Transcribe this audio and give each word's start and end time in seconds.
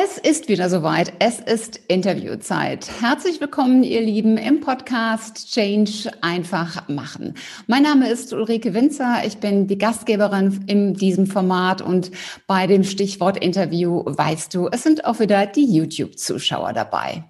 Es 0.00 0.16
ist 0.16 0.48
wieder 0.48 0.70
soweit. 0.70 1.12
Es 1.18 1.40
ist 1.40 1.80
Interviewzeit. 1.88 2.88
Herzlich 3.00 3.40
willkommen, 3.40 3.82
ihr 3.82 4.00
Lieben, 4.00 4.36
im 4.36 4.60
Podcast 4.60 5.52
Change 5.52 6.12
einfach 6.20 6.88
machen. 6.88 7.34
Mein 7.66 7.82
Name 7.82 8.08
ist 8.08 8.32
Ulrike 8.32 8.74
Winzer. 8.74 9.22
Ich 9.26 9.38
bin 9.38 9.66
die 9.66 9.76
Gastgeberin 9.76 10.62
in 10.68 10.94
diesem 10.94 11.26
Format 11.26 11.82
und 11.82 12.12
bei 12.46 12.68
dem 12.68 12.84
Stichwort 12.84 13.38
Interview 13.38 14.04
weißt 14.06 14.54
du, 14.54 14.68
es 14.68 14.84
sind 14.84 15.04
auch 15.04 15.18
wieder 15.18 15.46
die 15.46 15.66
YouTube-Zuschauer 15.66 16.74
dabei. 16.74 17.24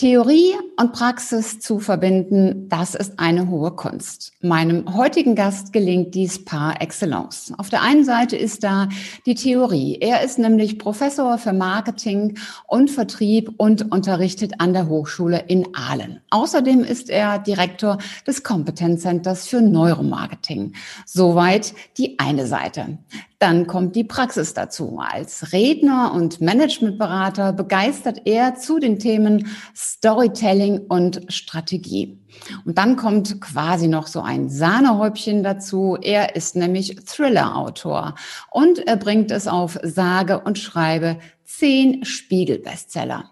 Theorie 0.00 0.54
und 0.78 0.94
Praxis 0.94 1.60
zu 1.60 1.78
verbinden, 1.78 2.70
das 2.70 2.94
ist 2.94 3.18
eine 3.18 3.50
hohe 3.50 3.72
Kunst. 3.72 4.32
Meinem 4.40 4.96
heutigen 4.96 5.34
Gast 5.34 5.74
gelingt 5.74 6.14
dies 6.14 6.42
par 6.42 6.80
excellence. 6.80 7.52
Auf 7.58 7.68
der 7.68 7.82
einen 7.82 8.02
Seite 8.06 8.34
ist 8.34 8.64
da 8.64 8.88
die 9.26 9.34
Theorie. 9.34 9.98
Er 10.00 10.22
ist 10.22 10.38
nämlich 10.38 10.78
Professor 10.78 11.36
für 11.36 11.52
Marketing 11.52 12.38
und 12.66 12.90
Vertrieb 12.90 13.52
und 13.58 13.92
unterrichtet 13.92 14.54
an 14.56 14.72
der 14.72 14.88
Hochschule 14.88 15.44
in 15.48 15.68
Aalen. 15.74 16.22
Außerdem 16.30 16.82
ist 16.82 17.10
er 17.10 17.38
Direktor 17.38 17.98
des 18.26 18.42
Competence 18.42 19.02
Centers 19.02 19.48
für 19.48 19.60
Neuromarketing. 19.60 20.72
Soweit 21.04 21.74
die 21.98 22.18
eine 22.18 22.46
Seite. 22.46 22.96
Dann 23.40 23.66
kommt 23.66 23.96
die 23.96 24.04
Praxis 24.04 24.52
dazu. 24.52 25.00
Als 25.00 25.54
Redner 25.54 26.12
und 26.12 26.42
Managementberater 26.42 27.54
begeistert 27.54 28.26
er 28.26 28.56
zu 28.56 28.78
den 28.78 28.98
Themen 28.98 29.48
Storytelling 29.74 30.80
und 30.88 31.22
Strategie. 31.28 32.18
Und 32.66 32.76
dann 32.76 32.96
kommt 32.96 33.40
quasi 33.40 33.88
noch 33.88 34.08
so 34.08 34.20
ein 34.20 34.50
Sahnehäubchen 34.50 35.42
dazu. 35.42 35.96
Er 36.02 36.36
ist 36.36 36.54
nämlich 36.54 36.96
Thriller-Autor 36.96 38.14
und 38.50 38.86
er 38.86 38.96
bringt 38.96 39.30
es 39.30 39.48
auf 39.48 39.78
sage 39.82 40.40
und 40.40 40.58
schreibe 40.58 41.16
zehn 41.44 42.04
Spiegel-Bestseller. 42.04 43.30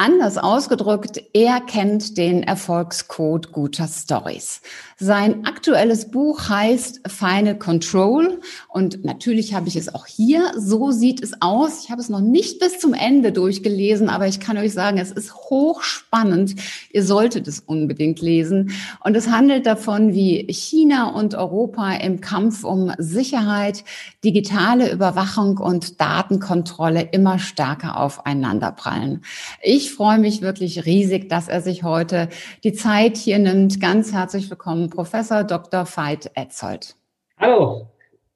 Anders 0.00 0.38
ausgedrückt, 0.38 1.20
er 1.32 1.60
kennt 1.60 2.18
den 2.18 2.44
Erfolgscode 2.44 3.50
guter 3.50 3.88
Stories. 3.88 4.60
Sein 4.96 5.44
aktuelles 5.44 6.12
Buch 6.12 6.48
heißt 6.48 7.00
Final 7.08 7.58
Control 7.58 8.40
und 8.68 9.04
natürlich 9.04 9.54
habe 9.54 9.66
ich 9.66 9.74
es 9.74 9.92
auch 9.92 10.06
hier. 10.06 10.52
So 10.56 10.92
sieht 10.92 11.20
es 11.20 11.42
aus. 11.42 11.82
Ich 11.82 11.90
habe 11.90 12.00
es 12.00 12.08
noch 12.08 12.20
nicht 12.20 12.60
bis 12.60 12.78
zum 12.78 12.94
Ende 12.94 13.32
durchgelesen, 13.32 14.08
aber 14.08 14.28
ich 14.28 14.38
kann 14.38 14.56
euch 14.56 14.72
sagen, 14.72 14.98
es 14.98 15.10
ist 15.10 15.34
hochspannend. 15.34 16.54
Ihr 16.92 17.02
solltet 17.02 17.48
es 17.48 17.58
unbedingt 17.58 18.20
lesen. 18.20 18.70
Und 19.02 19.16
es 19.16 19.28
handelt 19.28 19.66
davon, 19.66 20.14
wie 20.14 20.46
China 20.48 21.10
und 21.10 21.34
Europa 21.34 21.94
im 21.94 22.20
Kampf 22.20 22.62
um 22.62 22.92
Sicherheit, 22.98 23.82
digitale 24.24 24.92
Überwachung 24.92 25.58
und 25.58 26.00
Datenkontrolle 26.00 27.02
immer 27.10 27.40
stärker 27.40 28.00
aufeinanderprallen. 28.00 29.22
Ich 29.60 29.87
freue 29.90 30.18
mich 30.18 30.42
wirklich 30.42 30.86
riesig, 30.86 31.28
dass 31.28 31.48
er 31.48 31.60
sich 31.60 31.82
heute 31.82 32.28
die 32.64 32.72
Zeit 32.72 33.16
hier 33.16 33.38
nimmt. 33.38 33.80
Ganz 33.80 34.12
herzlich 34.12 34.50
willkommen 34.50 34.90
Professor 34.90 35.44
Dr. 35.44 35.86
Veit 35.86 36.30
Etzold. 36.34 36.96
Hallo, 37.38 37.88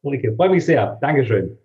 Ulrike, 0.03 0.35
freue 0.35 0.51
mich 0.51 0.65
sehr. 0.65 0.99
Dankeschön. 1.01 1.59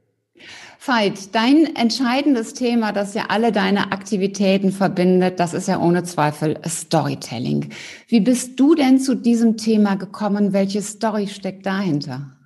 Veit, 0.80 1.36
dein 1.36 1.76
entscheidendes 1.76 2.54
Thema, 2.54 2.94
das 2.94 3.14
ja 3.14 3.26
alle 3.30 3.52
deine 3.52 3.92
Aktivitäten 3.92 4.72
verbindet, 4.72 5.40
das 5.40 5.54
ist 5.54 5.68
ja 5.68 5.82
ohne 5.82 6.04
Zweifel 6.04 6.58
Storytelling. 6.66 7.72
Wie 8.08 8.22
bist 8.22 8.60
du 8.60 8.76
denn 8.76 9.00
zu 9.00 9.16
diesem 9.16 9.58
Thema 9.58 9.96
gekommen? 9.96 10.54
Welche 10.54 10.82
Story 10.82 11.28
steckt 11.28 11.66
dahinter? 11.66 12.38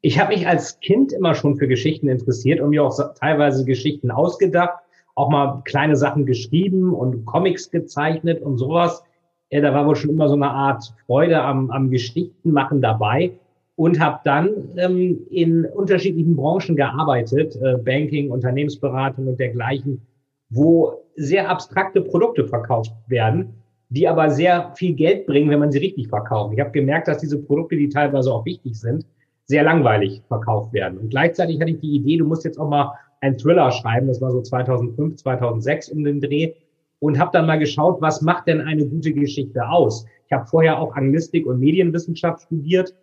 Ich 0.00 0.20
habe 0.20 0.34
mich 0.34 0.46
als 0.46 0.78
Kind 0.78 1.12
immer 1.12 1.34
schon 1.34 1.56
für 1.56 1.66
Geschichten 1.66 2.08
interessiert 2.08 2.60
und 2.60 2.70
mir 2.70 2.84
auch 2.84 2.96
teilweise 3.18 3.64
Geschichten 3.64 4.12
ausgedacht, 4.12 4.78
auch 5.16 5.28
mal 5.28 5.62
kleine 5.64 5.96
Sachen 5.96 6.26
geschrieben 6.26 6.94
und 6.94 7.24
Comics 7.24 7.70
gezeichnet 7.70 8.40
und 8.40 8.58
sowas 8.58 9.02
äh, 9.50 9.60
da 9.60 9.72
war 9.72 9.86
wohl 9.86 9.96
schon 9.96 10.10
immer 10.10 10.28
so 10.28 10.34
eine 10.34 10.50
Art 10.50 10.92
Freude 11.06 11.40
am, 11.40 11.70
am 11.70 11.90
Geschichtenmachen 11.90 12.80
dabei 12.80 13.32
und 13.76 14.00
habe 14.00 14.20
dann 14.24 14.50
ähm, 14.76 15.20
in 15.30 15.64
unterschiedlichen 15.64 16.34
Branchen 16.36 16.76
gearbeitet, 16.76 17.56
äh, 17.56 17.76
Banking, 17.78 18.30
Unternehmensberatung 18.30 19.28
und 19.28 19.38
dergleichen, 19.38 20.00
wo 20.48 21.04
sehr 21.16 21.48
abstrakte 21.48 22.00
Produkte 22.00 22.46
verkauft 22.46 22.92
werden, 23.06 23.54
die 23.88 24.08
aber 24.08 24.30
sehr 24.30 24.72
viel 24.76 24.94
Geld 24.94 25.26
bringen, 25.26 25.50
wenn 25.50 25.60
man 25.60 25.70
sie 25.70 25.78
richtig 25.78 26.08
verkauft. 26.08 26.54
Ich 26.54 26.60
habe 26.60 26.70
gemerkt, 26.70 27.08
dass 27.08 27.18
diese 27.18 27.38
Produkte, 27.38 27.76
die 27.76 27.88
teilweise 27.88 28.32
auch 28.32 28.44
wichtig 28.44 28.78
sind, 28.78 29.06
sehr 29.44 29.62
langweilig 29.62 30.22
verkauft 30.26 30.72
werden. 30.72 30.98
Und 30.98 31.10
gleichzeitig 31.10 31.60
hatte 31.60 31.70
ich 31.70 31.80
die 31.80 31.94
Idee, 31.94 32.16
du 32.16 32.24
musst 32.24 32.44
jetzt 32.44 32.58
auch 32.58 32.68
mal 32.68 32.94
einen 33.26 33.38
Thriller 33.38 33.70
schreiben. 33.70 34.06
Das 34.06 34.20
war 34.20 34.30
so 34.30 34.40
2005, 34.40 35.16
2006 35.16 35.90
um 35.90 36.04
den 36.04 36.20
Dreh 36.20 36.52
und 37.00 37.18
habe 37.18 37.30
dann 37.32 37.46
mal 37.46 37.58
geschaut, 37.58 38.00
was 38.00 38.22
macht 38.22 38.46
denn 38.46 38.60
eine 38.60 38.86
gute 38.86 39.12
Geschichte 39.12 39.68
aus? 39.68 40.06
Ich 40.26 40.32
habe 40.32 40.46
vorher 40.46 40.78
auch 40.78 40.94
Anglistik 40.94 41.46
und 41.46 41.60
Medienwissenschaft 41.60 42.42
studiert, 42.42 42.94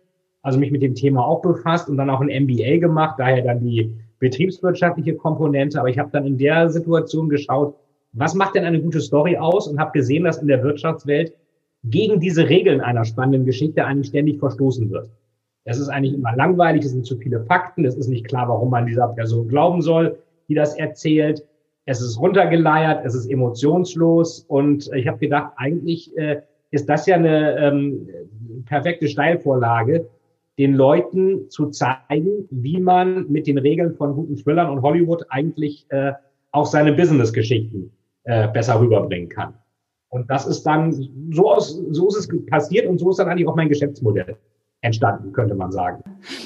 also 0.42 0.58
mich 0.58 0.70
mit 0.70 0.82
dem 0.82 0.94
Thema 0.94 1.24
auch 1.24 1.42
befasst 1.42 1.88
und 1.88 1.96
dann 1.96 2.10
auch 2.10 2.20
ein 2.20 2.44
MBA 2.44 2.78
gemacht, 2.78 3.16
daher 3.18 3.42
dann 3.42 3.60
die 3.60 3.94
betriebswirtschaftliche 4.18 5.14
Komponente. 5.14 5.78
Aber 5.78 5.88
ich 5.88 5.98
habe 5.98 6.10
dann 6.12 6.26
in 6.26 6.36
der 6.36 6.68
Situation 6.70 7.28
geschaut, 7.28 7.76
was 8.12 8.34
macht 8.34 8.54
denn 8.54 8.64
eine 8.64 8.80
gute 8.80 9.00
Story 9.00 9.36
aus 9.36 9.68
und 9.68 9.78
habe 9.78 9.92
gesehen, 9.92 10.24
dass 10.24 10.38
in 10.38 10.48
der 10.48 10.62
Wirtschaftswelt 10.62 11.32
gegen 11.84 12.20
diese 12.20 12.48
Regeln 12.48 12.80
einer 12.80 13.04
spannenden 13.04 13.44
Geschichte 13.44 13.84
eigentlich 13.84 14.08
ständig 14.08 14.38
verstoßen 14.38 14.90
wird. 14.90 15.10
Es 15.64 15.78
ist 15.78 15.88
eigentlich 15.88 16.14
immer 16.14 16.36
langweilig, 16.36 16.84
es 16.84 16.92
sind 16.92 17.06
zu 17.06 17.16
viele 17.16 17.44
Fakten, 17.44 17.84
es 17.84 17.96
ist 17.96 18.08
nicht 18.08 18.26
klar, 18.26 18.48
warum 18.48 18.70
man 18.70 18.86
dieser 18.86 19.08
Person 19.08 19.48
glauben 19.48 19.82
soll, 19.82 20.18
die 20.48 20.54
das 20.54 20.76
erzählt 20.76 21.44
es 21.86 22.00
ist 22.00 22.18
runtergeleiert, 22.18 23.04
es 23.04 23.14
ist 23.14 23.30
emotionslos 23.30 24.44
und 24.48 24.90
ich 24.94 25.06
habe 25.06 25.18
gedacht, 25.18 25.52
eigentlich 25.56 26.16
äh, 26.16 26.40
ist 26.70 26.88
das 26.88 27.06
ja 27.06 27.16
eine 27.16 27.58
ähm, 27.58 28.08
perfekte 28.64 29.06
Steilvorlage, 29.06 30.08
den 30.58 30.74
Leuten 30.74 31.50
zu 31.50 31.68
zeigen, 31.68 32.48
wie 32.50 32.80
man 32.80 33.30
mit 33.30 33.46
den 33.46 33.58
Regeln 33.58 33.94
von 33.94 34.14
guten 34.14 34.36
Thrillern 34.36 34.70
und 34.70 34.82
Hollywood 34.82 35.26
eigentlich 35.28 35.86
äh, 35.90 36.12
auch 36.52 36.66
seine 36.66 36.92
Business-Geschichten 36.92 37.90
äh, 38.22 38.48
besser 38.48 38.80
rüberbringen 38.80 39.28
kann. 39.28 39.54
Und 40.08 40.30
das 40.30 40.46
ist 40.46 40.62
dann 40.62 40.92
so 41.32 41.52
aus, 41.52 41.82
so 41.90 42.08
ist 42.08 42.16
es 42.16 42.46
passiert 42.46 42.86
und 42.86 42.98
so 42.98 43.10
ist 43.10 43.18
dann 43.18 43.28
eigentlich 43.28 43.48
auch 43.48 43.56
mein 43.56 43.68
Geschäftsmodell 43.68 44.36
entstanden, 44.84 45.32
könnte 45.32 45.54
man 45.54 45.72
sagen. 45.72 46.02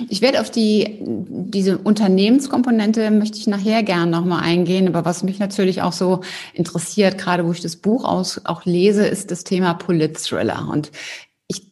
Ich 0.09 0.23
werde 0.23 0.41
auf 0.41 0.51
die, 0.51 0.99
diese 1.03 1.77
Unternehmenskomponente 1.77 3.11
möchte 3.11 3.37
ich 3.37 3.49
nachher 3.49 3.83
gern 3.83 4.11
nochmal 4.11 4.45
eingehen. 4.45 4.87
Aber 4.87 5.05
was 5.05 5.25
mich 5.25 5.41
natürlich 5.41 5.83
auch 5.83 5.93
so 5.93 6.21
interessiert, 6.55 7.19
gerade 7.19 7.45
wo 7.45 7.51
ich 7.51 7.61
das 7.61 7.77
Buch 7.77 8.05
aus, 8.05 8.41
auch 8.45 8.65
lese, 8.65 9.07
ist 9.07 9.33
das 9.33 9.43
Thema 9.43 9.75
Polit-Thriller. 9.75 10.69
Und 10.71 10.93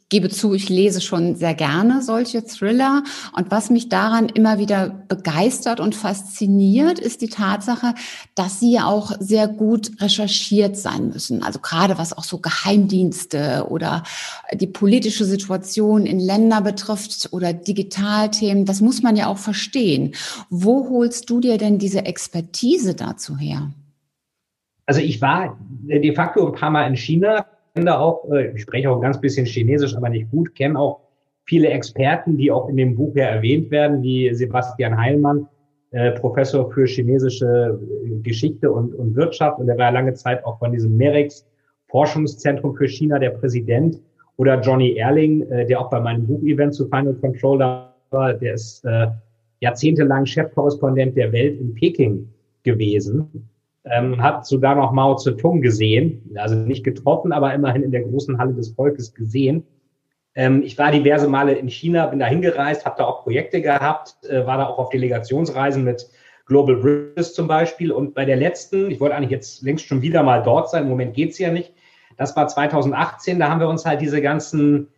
gebe 0.09 0.29
zu, 0.29 0.55
ich 0.55 0.69
lese 0.69 1.01
schon 1.01 1.35
sehr 1.35 1.55
gerne 1.55 2.01
solche 2.01 2.45
Thriller. 2.45 3.03
Und 3.37 3.51
was 3.51 3.71
mich 3.71 3.89
daran 3.89 4.29
immer 4.29 4.59
wieder 4.59 4.89
begeistert 5.09 5.81
und 5.81 5.97
fasziniert, 5.97 6.99
ist 7.01 7.23
die 7.23 7.29
Tatsache, 7.29 7.95
dass 8.35 8.61
sie 8.61 8.73
ja 8.73 8.87
auch 8.87 9.13
sehr 9.19 9.49
gut 9.49 10.01
recherchiert 10.01 10.77
sein 10.77 11.09
müssen. 11.09 11.43
Also 11.43 11.59
gerade 11.59 11.99
was 11.99 12.17
auch 12.17 12.25
so 12.25 12.39
Geheimdienste 12.39 13.67
oder 13.69 14.05
die 14.53 14.69
politische 14.69 15.25
Situation 15.25 16.07
in 16.07 16.21
Länder 16.21 16.61
betrifft 16.61 17.31
oder 17.33 17.53
Digitalthemen, 17.53 18.65
das 18.65 18.81
muss 18.81 19.03
man 19.03 19.17
ja 19.17 19.27
auch 19.27 19.39
verstehen. 19.39 20.15
Wo 20.51 20.89
holst 20.89 21.29
du 21.31 21.41
dir 21.41 21.59
denn 21.59 21.79
diese 21.79 22.05
Expertise 22.05 22.95
dazu 22.95 23.37
her? 23.37 23.73
Also 24.87 25.01
ich 25.01 25.21
war 25.21 25.59
de 25.83 26.15
facto 26.15 26.47
ein 26.47 26.53
paar 26.53 26.71
Mal 26.71 26.87
in 26.87 26.97
China, 26.97 27.45
da 27.85 27.99
auch, 27.99 28.31
äh, 28.31 28.53
ich 28.55 28.63
spreche 28.63 28.91
auch 28.91 28.97
ein 28.97 29.03
ganz 29.03 29.21
bisschen 29.21 29.45
Chinesisch, 29.45 29.95
aber 29.95 30.09
nicht 30.09 30.31
gut, 30.31 30.55
kenne 30.55 30.79
auch 30.79 31.01
viele 31.45 31.69
Experten, 31.69 32.37
die 32.37 32.51
auch 32.51 32.69
in 32.69 32.77
dem 32.77 32.97
Buch 32.97 33.15
ja 33.15 33.27
erwähnt 33.27 33.71
werden, 33.71 34.03
wie 34.03 34.33
Sebastian 34.35 34.97
Heilmann, 34.97 35.47
äh, 35.91 36.13
Professor 36.13 36.71
für 36.73 36.87
chinesische 36.87 37.79
äh, 38.05 38.19
Geschichte 38.23 38.71
und, 38.71 38.95
und 38.95 39.15
Wirtschaft. 39.15 39.59
Und 39.59 39.69
er 39.69 39.79
war 39.79 39.93
lange 39.93 40.15
Zeit 40.15 40.45
auch 40.45 40.59
von 40.59 40.73
diesem 40.73 40.97
MEREX 40.97 41.47
Forschungszentrum 41.89 42.75
für 42.75 42.89
China 42.89 43.19
der 43.19 43.31
Präsident. 43.31 44.01
Oder 44.39 44.61
Johnny 44.61 44.97
Erling, 44.97 45.43
äh, 45.51 45.67
der 45.67 45.81
auch 45.81 45.91
bei 45.91 46.01
meinem 46.01 46.27
Buchevent 46.27 46.75
zu 46.75 46.87
Final 46.89 47.15
Controller 47.15 47.95
war, 48.11 48.35
der 48.35 48.55
ist 48.55 48.85
äh, 48.85 49.07
jahrzehntelang 49.61 50.27
Chefkorrespondent 50.27 51.17
der 51.17 51.33
Welt 51.33 51.61
in 51.61 51.75
Peking 51.75 52.29
gewesen 52.65 53.49
ähm, 53.91 54.23
hat 54.23 54.47
sogar 54.47 54.75
noch 54.75 54.93
Mao 54.93 55.17
Zedong 55.17 55.61
gesehen, 55.61 56.31
also 56.37 56.55
nicht 56.55 56.85
getroffen, 56.85 57.33
aber 57.33 57.55
immerhin 57.55 57.83
in 57.83 57.93
der 57.93 58.03
großen 58.03 58.39
Halle 58.39 58.55
des 58.55 58.71
Volkes 58.71 59.15
gesehen. 59.15 59.65
Ähm, 60.35 60.63
ich 60.63 60.77
war 60.77 60.91
diverse 60.91 61.29
Male 61.29 61.55
in 61.55 61.69
China, 61.69 62.07
bin 62.07 62.19
da 62.19 62.27
hingereist, 62.27 62.85
habe 62.85 62.97
da 62.99 63.05
auch 63.05 63.23
Projekte 63.23 63.63
gehabt, 63.63 64.17
äh, 64.29 64.47
war 64.47 64.59
da 64.59 64.67
auch 64.67 64.79
auf 64.79 64.91
Delegationsreisen 64.91 65.85
mit 65.85 66.07
Global 66.47 66.77
Bridges 66.77 67.35
zum 67.35 67.49
Beispiel. 67.49 67.91
Und 67.91 68.15
bei 68.15 68.25
der 68.25 68.37
letzten, 68.37 68.91
ich 68.91 69.01
wollte 69.01 69.15
eigentlich 69.15 69.31
jetzt 69.31 69.63
längst 69.63 69.87
schon 69.87 70.03
wieder 70.03 70.23
mal 70.23 70.43
dort 70.43 70.71
sein, 70.71 70.85
im 70.85 70.89
Moment 70.91 71.15
geht's 71.15 71.39
ja 71.39 71.51
nicht. 71.51 71.73
Das 72.17 72.37
war 72.37 72.49
2018, 72.49 73.39
da 73.39 73.49
haben 73.49 73.61
wir 73.61 73.69
uns 73.69 73.85
halt 73.85 74.01
diese 74.01 74.21
ganzen, 74.21 74.89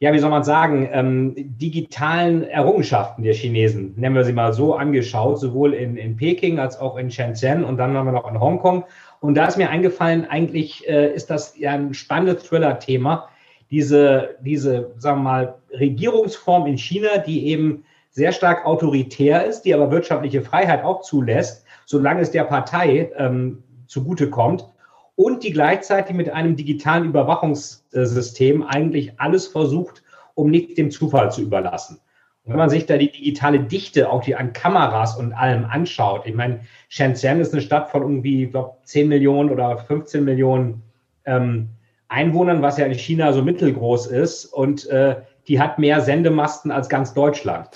ja, 0.00 0.12
wie 0.12 0.18
soll 0.18 0.30
man 0.30 0.44
sagen, 0.44 0.88
ähm, 0.92 1.34
digitalen 1.36 2.42
Errungenschaften 2.42 3.22
der 3.22 3.34
Chinesen, 3.34 3.94
nennen 3.96 4.14
wir 4.14 4.24
sie 4.24 4.32
mal 4.32 4.52
so, 4.52 4.74
angeschaut, 4.74 5.38
sowohl 5.38 5.72
in, 5.72 5.96
in 5.96 6.16
Peking 6.16 6.58
als 6.58 6.78
auch 6.78 6.96
in 6.96 7.10
Shenzhen 7.10 7.64
und 7.64 7.76
dann 7.76 7.96
haben 7.96 8.06
wir 8.06 8.12
noch 8.12 8.30
in 8.30 8.40
Hongkong. 8.40 8.84
Und 9.20 9.34
da 9.34 9.46
ist 9.46 9.56
mir 9.56 9.70
eingefallen, 9.70 10.26
eigentlich 10.28 10.86
äh, 10.88 11.14
ist 11.14 11.30
das 11.30 11.56
ja 11.56 11.72
ein 11.72 11.94
spannendes 11.94 12.44
Thriller-Thema, 12.44 13.28
diese, 13.70 14.36
diese, 14.40 14.92
sagen 14.98 15.20
wir 15.20 15.24
mal, 15.24 15.54
Regierungsform 15.70 16.66
in 16.66 16.76
China, 16.76 17.18
die 17.18 17.46
eben 17.46 17.84
sehr 18.10 18.32
stark 18.32 18.66
autoritär 18.66 19.44
ist, 19.46 19.62
die 19.62 19.74
aber 19.74 19.90
wirtschaftliche 19.90 20.42
Freiheit 20.42 20.84
auch 20.84 21.00
zulässt, 21.02 21.64
solange 21.86 22.20
es 22.20 22.30
der 22.30 22.44
Partei 22.44 23.10
ähm, 23.16 23.62
zugutekommt 23.86 24.68
und 25.16 25.42
die 25.42 25.52
gleichzeitig 25.52 26.14
mit 26.14 26.30
einem 26.30 26.56
digitalen 26.56 27.04
Überwachungssystem 27.04 28.62
eigentlich 28.62 29.18
alles 29.18 29.46
versucht, 29.46 30.02
um 30.34 30.50
nicht 30.50 30.76
dem 30.76 30.90
Zufall 30.90 31.30
zu 31.30 31.42
überlassen. 31.42 32.00
Und 32.44 32.52
wenn 32.52 32.58
man 32.58 32.70
sich 32.70 32.84
da 32.86 32.98
die 32.98 33.10
digitale 33.10 33.60
Dichte 33.60 34.10
auch 34.10 34.22
die 34.22 34.36
an 34.36 34.52
Kameras 34.52 35.16
und 35.16 35.32
allem 35.32 35.64
anschaut, 35.64 36.26
ich 36.26 36.34
meine, 36.34 36.60
Shenzhen 36.88 37.40
ist 37.40 37.52
eine 37.52 37.62
Stadt 37.62 37.90
von 37.90 38.02
irgendwie, 38.02 38.44
ich 38.44 38.50
glaube, 38.50 38.76
10 38.84 39.08
Millionen 39.08 39.50
oder 39.50 39.78
15 39.78 40.24
Millionen 40.24 40.82
ähm, 41.24 41.70
Einwohnern, 42.08 42.60
was 42.60 42.76
ja 42.76 42.84
in 42.84 42.94
China 42.94 43.32
so 43.32 43.42
mittelgroß 43.42 44.08
ist. 44.08 44.44
Und 44.46 44.86
äh, 44.88 45.16
die 45.48 45.58
hat 45.60 45.78
mehr 45.78 46.00
Sendemasten 46.02 46.70
als 46.70 46.88
ganz 46.88 47.14
Deutschland. 47.14 47.68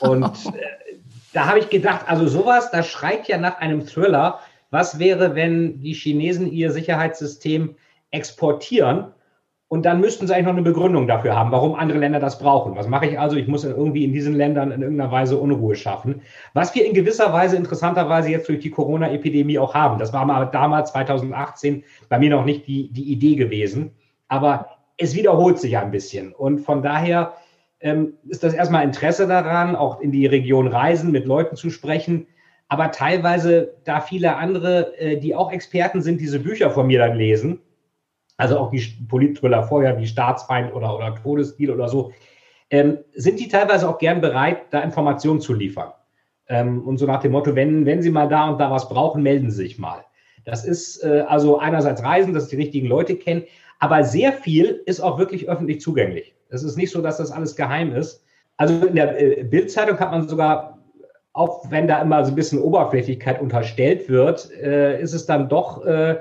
Und 0.00 0.24
äh, 0.46 0.86
da 1.32 1.46
habe 1.46 1.58
ich 1.58 1.70
gedacht, 1.70 2.02
also 2.06 2.26
sowas, 2.26 2.70
das 2.70 2.86
schreit 2.86 3.28
ja 3.28 3.38
nach 3.38 3.58
einem 3.58 3.86
Thriller. 3.86 4.40
Was 4.76 4.98
wäre, 4.98 5.34
wenn 5.34 5.80
die 5.80 5.94
Chinesen 5.94 6.52
ihr 6.52 6.70
Sicherheitssystem 6.70 7.76
exportieren 8.10 9.06
und 9.68 9.86
dann 9.86 10.02
müssten 10.02 10.26
sie 10.26 10.34
eigentlich 10.34 10.44
noch 10.44 10.52
eine 10.52 10.60
Begründung 10.60 11.06
dafür 11.06 11.34
haben, 11.34 11.50
warum 11.50 11.76
andere 11.76 11.98
Länder 11.98 12.20
das 12.20 12.38
brauchen. 12.38 12.76
Was 12.76 12.86
mache 12.86 13.06
ich 13.06 13.18
also? 13.18 13.36
Ich 13.36 13.48
muss 13.48 13.64
irgendwie 13.64 14.04
in 14.04 14.12
diesen 14.12 14.34
Ländern 14.34 14.72
in 14.72 14.82
irgendeiner 14.82 15.10
Weise 15.10 15.38
Unruhe 15.38 15.76
schaffen. 15.76 16.20
Was 16.52 16.74
wir 16.74 16.84
in 16.84 16.92
gewisser 16.92 17.32
Weise 17.32 17.56
interessanterweise 17.56 18.28
jetzt 18.28 18.50
durch 18.50 18.58
die 18.58 18.68
Corona-Epidemie 18.68 19.58
auch 19.58 19.72
haben. 19.72 19.98
Das 19.98 20.12
war 20.12 20.26
mal 20.26 20.44
damals 20.44 20.92
2018 20.92 21.82
bei 22.10 22.18
mir 22.18 22.28
noch 22.28 22.44
nicht 22.44 22.66
die, 22.66 22.92
die 22.92 23.10
Idee 23.10 23.36
gewesen. 23.36 23.92
Aber 24.28 24.68
es 24.98 25.14
wiederholt 25.14 25.58
sich 25.58 25.78
ein 25.78 25.90
bisschen. 25.90 26.34
Und 26.34 26.58
von 26.58 26.82
daher 26.82 27.32
ähm, 27.80 28.12
ist 28.28 28.44
das 28.44 28.52
erstmal 28.52 28.84
Interesse 28.84 29.26
daran, 29.26 29.74
auch 29.74 30.02
in 30.02 30.12
die 30.12 30.26
Region 30.26 30.68
reisen, 30.68 31.12
mit 31.12 31.24
Leuten 31.24 31.56
zu 31.56 31.70
sprechen. 31.70 32.26
Aber 32.68 32.90
teilweise, 32.90 33.74
da 33.84 34.00
viele 34.00 34.36
andere, 34.36 34.98
äh, 34.98 35.18
die 35.18 35.34
auch 35.34 35.52
Experten 35.52 36.02
sind, 36.02 36.20
diese 36.20 36.40
Bücher 36.40 36.70
von 36.70 36.86
mir 36.86 36.98
dann 36.98 37.16
lesen, 37.16 37.60
also 38.36 38.58
auch 38.58 38.70
die 38.70 38.84
Politthriller 39.08 39.62
vorher 39.62 39.98
wie 39.98 40.06
Staatsfeind 40.06 40.74
oder, 40.74 40.94
oder 40.94 41.14
Todesdeal 41.14 41.70
oder 41.70 41.88
so, 41.88 42.12
ähm, 42.70 42.98
sind 43.14 43.38
die 43.38 43.48
teilweise 43.48 43.88
auch 43.88 43.98
gern 43.98 44.20
bereit, 44.20 44.64
da 44.70 44.80
Informationen 44.80 45.40
zu 45.40 45.54
liefern. 45.54 45.92
Ähm, 46.48 46.86
und 46.86 46.98
so 46.98 47.06
nach 47.06 47.20
dem 47.20 47.32
Motto, 47.32 47.54
wenn, 47.54 47.86
wenn 47.86 48.02
Sie 48.02 48.10
mal 48.10 48.28
da 48.28 48.48
und 48.48 48.58
da 48.58 48.70
was 48.70 48.88
brauchen, 48.88 49.22
melden 49.22 49.50
Sie 49.50 49.56
sich 49.56 49.78
mal. 49.78 50.04
Das 50.44 50.64
ist 50.64 51.02
äh, 51.02 51.24
also 51.26 51.58
einerseits 51.58 52.02
Reisen, 52.02 52.34
dass 52.34 52.48
die 52.48 52.56
richtigen 52.56 52.86
Leute 52.86 53.16
kennen, 53.16 53.44
aber 53.78 54.04
sehr 54.04 54.32
viel 54.32 54.82
ist 54.86 55.00
auch 55.00 55.18
wirklich 55.18 55.48
öffentlich 55.48 55.80
zugänglich. 55.80 56.34
Es 56.48 56.62
ist 56.62 56.76
nicht 56.76 56.90
so, 56.90 57.02
dass 57.02 57.18
das 57.18 57.30
alles 57.30 57.56
geheim 57.56 57.92
ist. 57.94 58.24
Also 58.56 58.86
in 58.86 58.94
der 58.94 59.20
äh, 59.20 59.44
Bildzeitung 59.44 59.98
hat 59.98 60.10
man 60.10 60.28
sogar, 60.28 60.75
auch 61.36 61.70
wenn 61.70 61.86
da 61.86 62.00
immer 62.00 62.24
so 62.24 62.32
ein 62.32 62.34
bisschen 62.34 62.60
Oberflächlichkeit 62.60 63.40
unterstellt 63.40 64.08
wird, 64.08 64.50
äh, 64.52 65.00
ist 65.00 65.12
es 65.12 65.26
dann 65.26 65.48
doch 65.48 65.84
äh, 65.84 66.16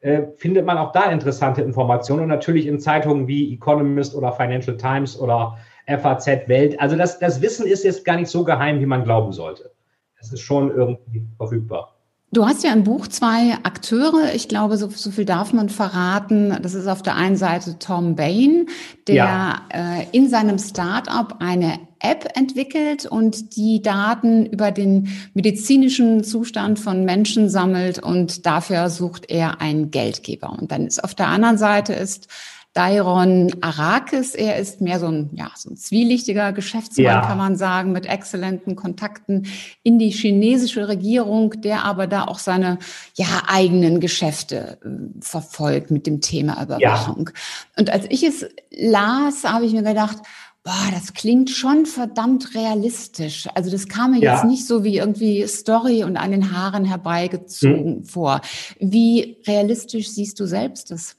äh, 0.00 0.28
findet 0.36 0.64
man 0.64 0.78
auch 0.78 0.92
da 0.92 1.10
interessante 1.10 1.60
Informationen 1.60 2.22
und 2.22 2.28
natürlich 2.28 2.66
in 2.66 2.80
Zeitungen 2.80 3.26
wie 3.26 3.52
Economist 3.52 4.14
oder 4.14 4.32
Financial 4.32 4.76
Times 4.76 5.18
oder 5.20 5.58
FAZ 5.86 6.26
Welt. 6.46 6.80
Also 6.80 6.96
das, 6.96 7.18
das 7.18 7.42
Wissen 7.42 7.66
ist 7.66 7.84
jetzt 7.84 8.04
gar 8.04 8.16
nicht 8.16 8.30
so 8.30 8.44
geheim, 8.44 8.80
wie 8.80 8.86
man 8.86 9.04
glauben 9.04 9.32
sollte. 9.32 9.72
Es 10.18 10.32
ist 10.32 10.40
schon 10.40 10.70
irgendwie 10.74 11.26
verfügbar. 11.36 11.99
Du 12.32 12.46
hast 12.46 12.62
ja 12.62 12.72
im 12.72 12.84
Buch 12.84 13.08
zwei 13.08 13.54
Akteure. 13.64 14.34
Ich 14.34 14.46
glaube, 14.46 14.76
so, 14.76 14.88
so, 14.88 15.10
viel 15.10 15.24
darf 15.24 15.52
man 15.52 15.68
verraten. 15.68 16.56
Das 16.62 16.74
ist 16.74 16.86
auf 16.86 17.02
der 17.02 17.16
einen 17.16 17.34
Seite 17.34 17.80
Tom 17.80 18.14
Bain, 18.14 18.66
der 19.08 19.14
ja. 19.14 19.62
äh, 19.70 20.06
in 20.12 20.28
seinem 20.28 20.58
Startup 20.60 21.36
eine 21.40 21.80
App 21.98 22.28
entwickelt 22.36 23.04
und 23.04 23.56
die 23.56 23.82
Daten 23.82 24.46
über 24.46 24.70
den 24.70 25.08
medizinischen 25.34 26.22
Zustand 26.22 26.78
von 26.78 27.04
Menschen 27.04 27.48
sammelt 27.48 27.98
und 27.98 28.46
dafür 28.46 28.90
sucht 28.90 29.28
er 29.28 29.60
einen 29.60 29.90
Geldgeber. 29.90 30.50
Und 30.50 30.70
dann 30.70 30.86
ist 30.86 31.02
auf 31.02 31.16
der 31.16 31.26
anderen 31.26 31.58
Seite 31.58 31.94
ist 31.94 32.28
Dairon 32.72 33.50
Arakis. 33.62 34.34
Er 34.34 34.58
ist 34.58 34.80
mehr 34.80 35.00
so 35.00 35.08
ein, 35.08 35.30
ja, 35.32 35.50
so 35.56 35.70
ein 35.70 35.76
zwielichtiger 35.76 36.52
Geschäftsmann, 36.52 37.04
ja. 37.04 37.20
kann 37.20 37.38
man 37.38 37.56
sagen, 37.56 37.92
mit 37.92 38.06
exzellenten 38.06 38.76
Kontakten 38.76 39.46
in 39.82 39.98
die 39.98 40.10
chinesische 40.10 40.86
Regierung, 40.86 41.60
der 41.60 41.84
aber 41.84 42.06
da 42.06 42.24
auch 42.24 42.38
seine, 42.38 42.78
ja, 43.14 43.42
eigenen 43.48 43.98
Geschäfte 44.00 44.78
äh, 44.84 44.88
verfolgt 45.20 45.90
mit 45.90 46.06
dem 46.06 46.20
Thema 46.20 46.62
Überwachung. 46.62 47.30
Ja. 47.34 47.80
Und 47.80 47.90
als 47.90 48.06
ich 48.08 48.22
es 48.22 48.46
las, 48.70 49.44
habe 49.44 49.66
ich 49.66 49.72
mir 49.72 49.82
gedacht, 49.82 50.18
Boah, 50.62 50.90
das 50.92 51.14
klingt 51.14 51.48
schon 51.48 51.86
verdammt 51.86 52.54
realistisch. 52.54 53.48
Also 53.54 53.70
das 53.70 53.88
kam 53.88 54.10
mir 54.10 54.20
ja. 54.20 54.34
jetzt 54.34 54.44
nicht 54.44 54.66
so 54.66 54.84
wie 54.84 54.98
irgendwie 54.98 55.46
Story 55.46 56.04
und 56.04 56.18
an 56.18 56.32
den 56.32 56.54
Haaren 56.54 56.84
herbeigezogen 56.84 57.96
hm. 57.96 58.04
vor. 58.04 58.42
Wie 58.78 59.38
realistisch 59.46 60.10
siehst 60.10 60.38
du 60.38 60.44
selbst 60.44 60.90
das? 60.90 61.16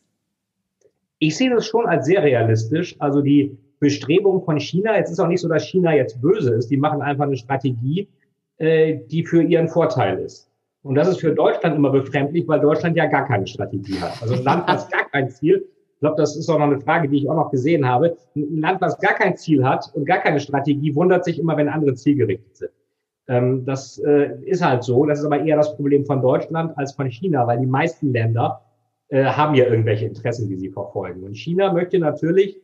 Ich 1.22 1.38
sehe 1.38 1.52
das 1.52 1.68
schon 1.68 1.86
als 1.86 2.08
sehr 2.08 2.24
realistisch. 2.24 2.96
Also 2.98 3.22
die 3.22 3.56
Bestrebung 3.80 4.44
von 4.44 4.60
China, 4.60 4.98
jetzt 4.98 5.12
ist 5.12 5.20
auch 5.20 5.28
nicht 5.28 5.42
so, 5.42 5.48
dass 5.48 5.64
China 5.64 5.94
jetzt 5.94 6.20
böse 6.20 6.56
ist, 6.56 6.72
die 6.72 6.78
machen 6.78 7.04
einfach 7.04 7.26
eine 7.26 7.38
Strategie, 7.38 8.08
äh, 8.58 8.98
die 9.06 9.24
für 9.24 9.44
ihren 9.44 9.68
Vorteil 9.68 10.18
ist. 10.18 10.50
Und 10.82 10.96
das 10.96 11.08
ist 11.08 11.20
für 11.20 11.32
Deutschland 11.32 11.76
immer 11.76 11.92
befremdlich, 11.92 12.48
weil 12.48 12.60
Deutschland 12.60 12.98
ja 12.98 13.06
gar 13.06 13.28
keine 13.28 13.46
Strategie 13.46 14.00
hat. 14.02 14.20
Also 14.20 14.34
ein 14.34 14.44
Land, 14.44 14.68
das 14.68 14.90
gar 14.90 15.08
kein 15.12 15.30
Ziel, 15.30 15.64
ich 15.94 16.00
glaube, 16.00 16.16
das 16.18 16.36
ist 16.36 16.50
auch 16.50 16.58
noch 16.58 16.66
eine 16.66 16.82
Frage, 16.82 17.08
die 17.08 17.18
ich 17.18 17.30
auch 17.30 17.36
noch 17.36 17.52
gesehen 17.52 17.88
habe. 17.88 18.18
Ein 18.36 18.58
Land, 18.58 18.82
das 18.82 18.98
gar 18.98 19.14
kein 19.14 19.38
Ziel 19.38 19.64
hat 19.64 19.92
und 19.94 20.06
gar 20.06 20.18
keine 20.18 20.40
Strategie, 20.40 20.96
wundert 20.96 21.24
sich 21.24 21.38
immer, 21.38 21.56
wenn 21.56 21.70
andere 21.70 21.94
zielgerichtet 21.94 22.58
sind. 22.58 22.72
Ähm, 23.28 23.64
das 23.66 24.00
äh, 24.00 24.32
ist 24.44 24.66
halt 24.66 24.84
so. 24.84 25.06
Das 25.06 25.20
ist 25.20 25.26
aber 25.26 25.46
eher 25.46 25.58
das 25.58 25.76
Problem 25.76 26.04
von 26.04 26.20
Deutschland 26.24 26.76
als 26.80 26.94
von 26.94 27.06
China, 27.12 27.46
weil 27.46 27.60
die 27.60 27.68
meisten 27.68 28.12
Länder 28.12 28.62
äh, 29.12 29.26
haben 29.26 29.56
ja 29.56 29.66
irgendwelche 29.66 30.06
Interessen, 30.06 30.48
die 30.48 30.56
sie 30.56 30.70
verfolgen. 30.70 31.24
Und 31.24 31.36
China 31.36 31.74
möchte 31.74 32.00
natürlich 32.00 32.58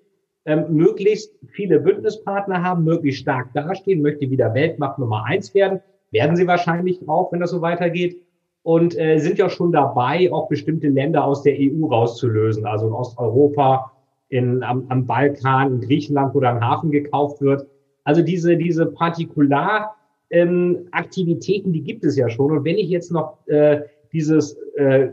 ähm, 0.45 0.65
möglichst 0.69 1.35
viele 1.51 1.81
Bündnispartner 1.81 2.63
haben, 2.63 2.85
möglichst 2.85 3.19
stark 3.21 3.53
dastehen, 3.53 4.01
möchte 4.01 4.29
wieder 4.29 4.53
Weltmacht 4.53 4.97
Nummer 4.97 5.25
eins 5.25 5.53
werden. 5.53 5.81
Werden 6.11 6.37
sie 6.37 6.47
wahrscheinlich 6.47 7.07
auch, 7.09 7.33
wenn 7.33 7.41
das 7.41 7.51
so 7.51 7.61
weitergeht. 7.61 8.21
Und 8.63 8.97
äh, 8.97 9.17
sind 9.17 9.37
ja 9.37 9.49
schon 9.49 9.73
dabei, 9.73 10.31
auch 10.31 10.47
bestimmte 10.47 10.87
Länder 10.87 11.25
aus 11.25 11.43
der 11.43 11.55
EU 11.57 11.85
rauszulösen, 11.87 12.65
also 12.65 12.87
in 12.87 12.93
Osteuropa, 12.93 13.91
in, 14.29 14.63
am, 14.63 14.85
am 14.87 15.05
Balkan, 15.05 15.73
in 15.73 15.81
Griechenland, 15.81 16.33
wo 16.33 16.39
dann 16.39 16.61
Hafen 16.61 16.91
gekauft 16.91 17.41
wird. 17.41 17.67
Also 18.05 18.21
diese, 18.21 18.55
diese 18.55 18.85
Partikular 18.85 19.97
ähm, 20.29 20.87
Aktivitäten, 20.91 21.73
die 21.73 21.83
gibt 21.83 22.05
es 22.05 22.15
ja 22.15 22.29
schon. 22.29 22.51
Und 22.51 22.63
wenn 22.63 22.77
ich 22.77 22.87
jetzt 22.87 23.11
noch 23.11 23.45
äh, 23.47 23.81
dieses 24.13 24.57
äh, 24.75 25.09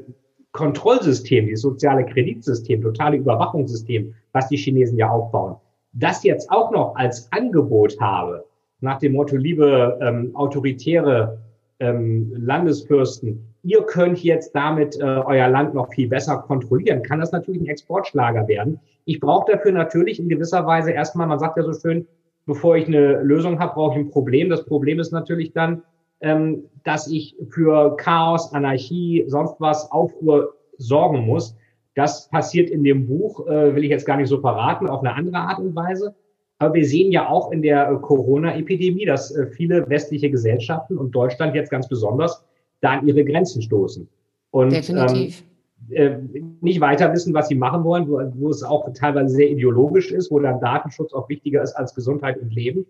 Kontrollsystem, 0.55 1.47
dieses 1.47 1.63
soziale 1.63 2.07
Kreditsystem, 2.07 2.81
totale 2.81 3.17
Überwachungssystem, 3.17 4.15
was 4.33 4.49
die 4.49 4.57
Chinesen 4.57 4.97
ja 4.97 5.11
aufbauen, 5.11 5.57
das 5.93 6.23
jetzt 6.23 6.51
auch 6.51 6.71
noch 6.71 6.95
als 6.95 7.31
Angebot 7.33 8.01
habe, 8.01 8.45
nach 8.81 8.99
dem 9.01 9.13
Motto, 9.13 9.37
liebe 9.37 9.99
ähm, 10.01 10.31
autoritäre 10.35 11.39
ähm, 11.81 12.33
Landesfürsten, 12.37 13.45
ihr 13.65 13.83
könnt 13.83 14.23
jetzt 14.23 14.55
damit 14.55 14.97
äh, 15.01 15.03
euer 15.03 15.49
Land 15.49 15.75
noch 15.75 15.93
viel 15.93 16.09
besser 16.09 16.39
kontrollieren, 16.39 17.03
kann 17.03 17.19
das 17.19 17.33
natürlich 17.33 17.61
ein 17.61 17.67
Exportschlager 17.67 18.47
werden. 18.47 18.79
Ich 19.07 19.19
brauche 19.19 19.51
dafür 19.51 19.73
natürlich 19.73 20.21
in 20.21 20.29
gewisser 20.29 20.65
Weise 20.67 20.93
erstmal, 20.93 21.27
man 21.27 21.41
sagt 21.41 21.57
ja 21.57 21.65
so 21.65 21.73
schön, 21.73 22.07
bevor 22.47 22.77
ich 22.77 22.87
eine 22.87 23.23
Lösung 23.23 23.59
habe, 23.59 23.75
brauche 23.75 23.99
ich 23.99 24.07
ein 24.07 24.11
Problem. 24.11 24.51
Das 24.51 24.65
Problem 24.65 25.01
ist 25.01 25.11
natürlich 25.11 25.53
dann, 25.53 25.83
ähm, 26.25 26.65
dass 26.85 27.07
ich 27.07 27.37
für 27.51 27.97
Chaos, 27.97 28.53
Anarchie, 28.53 29.25
sonst 29.29 29.61
was, 29.61 29.93
Aufruhr 29.93 30.55
sorgen 30.79 31.27
muss. 31.27 31.55
Das 31.95 32.29
passiert 32.29 32.71
in 32.71 32.83
dem 32.83 33.07
Buch, 33.07 33.47
äh, 33.47 33.77
will 33.77 33.85
ich 33.85 33.91
jetzt 33.91 34.07
gar 34.07 34.17
nicht 34.17 34.29
so 34.29 34.41
verraten, 34.41 34.89
auf 34.89 35.01
eine 35.01 35.15
andere 35.15 35.37
Art 35.37 35.59
und 35.61 35.77
Weise. 35.77 36.15
Aber 36.59 36.75
wir 36.75 36.87
sehen 36.87 37.13
ja 37.13 37.29
auch 37.29 37.53
in 37.53 37.63
der 37.63 37.91
äh, 37.91 37.97
Corona-Epidemie, 37.97 39.05
dass 39.05 39.31
äh, 39.37 39.47
viele 39.49 39.89
westliche 39.89 40.31
Gesellschaften 40.31 40.97
und 40.97 41.13
Deutschland 41.13 41.55
jetzt 41.55 41.71
ganz 41.71 41.89
besonders 41.89 42.45
da 42.81 42.93
an 42.93 43.07
ihre 43.07 43.25
Grenzen 43.25 43.61
stoßen. 43.61 44.09
Und 44.51 44.73
Definitiv. 44.73 45.45
Ähm, 45.91 46.31
äh, 46.31 46.43
nicht 46.63 46.81
weiter 46.81 47.13
wissen, 47.13 47.35
was 47.35 47.49
sie 47.49 47.55
machen 47.55 47.85
wollen, 47.85 48.09
wo, 48.09 48.23
wo 48.37 48.49
es 48.49 48.63
auch 48.63 48.89
teilweise 48.95 49.35
sehr 49.35 49.51
ideologisch 49.51 50.11
ist, 50.11 50.31
wo 50.31 50.41
dann 50.41 50.59
Datenschutz 50.61 51.13
auch 51.13 51.29
wichtiger 51.29 51.63
ist 51.63 51.75
als 51.75 51.95
Gesundheit 51.95 52.39
und 52.39 52.55
Leben. 52.55 52.87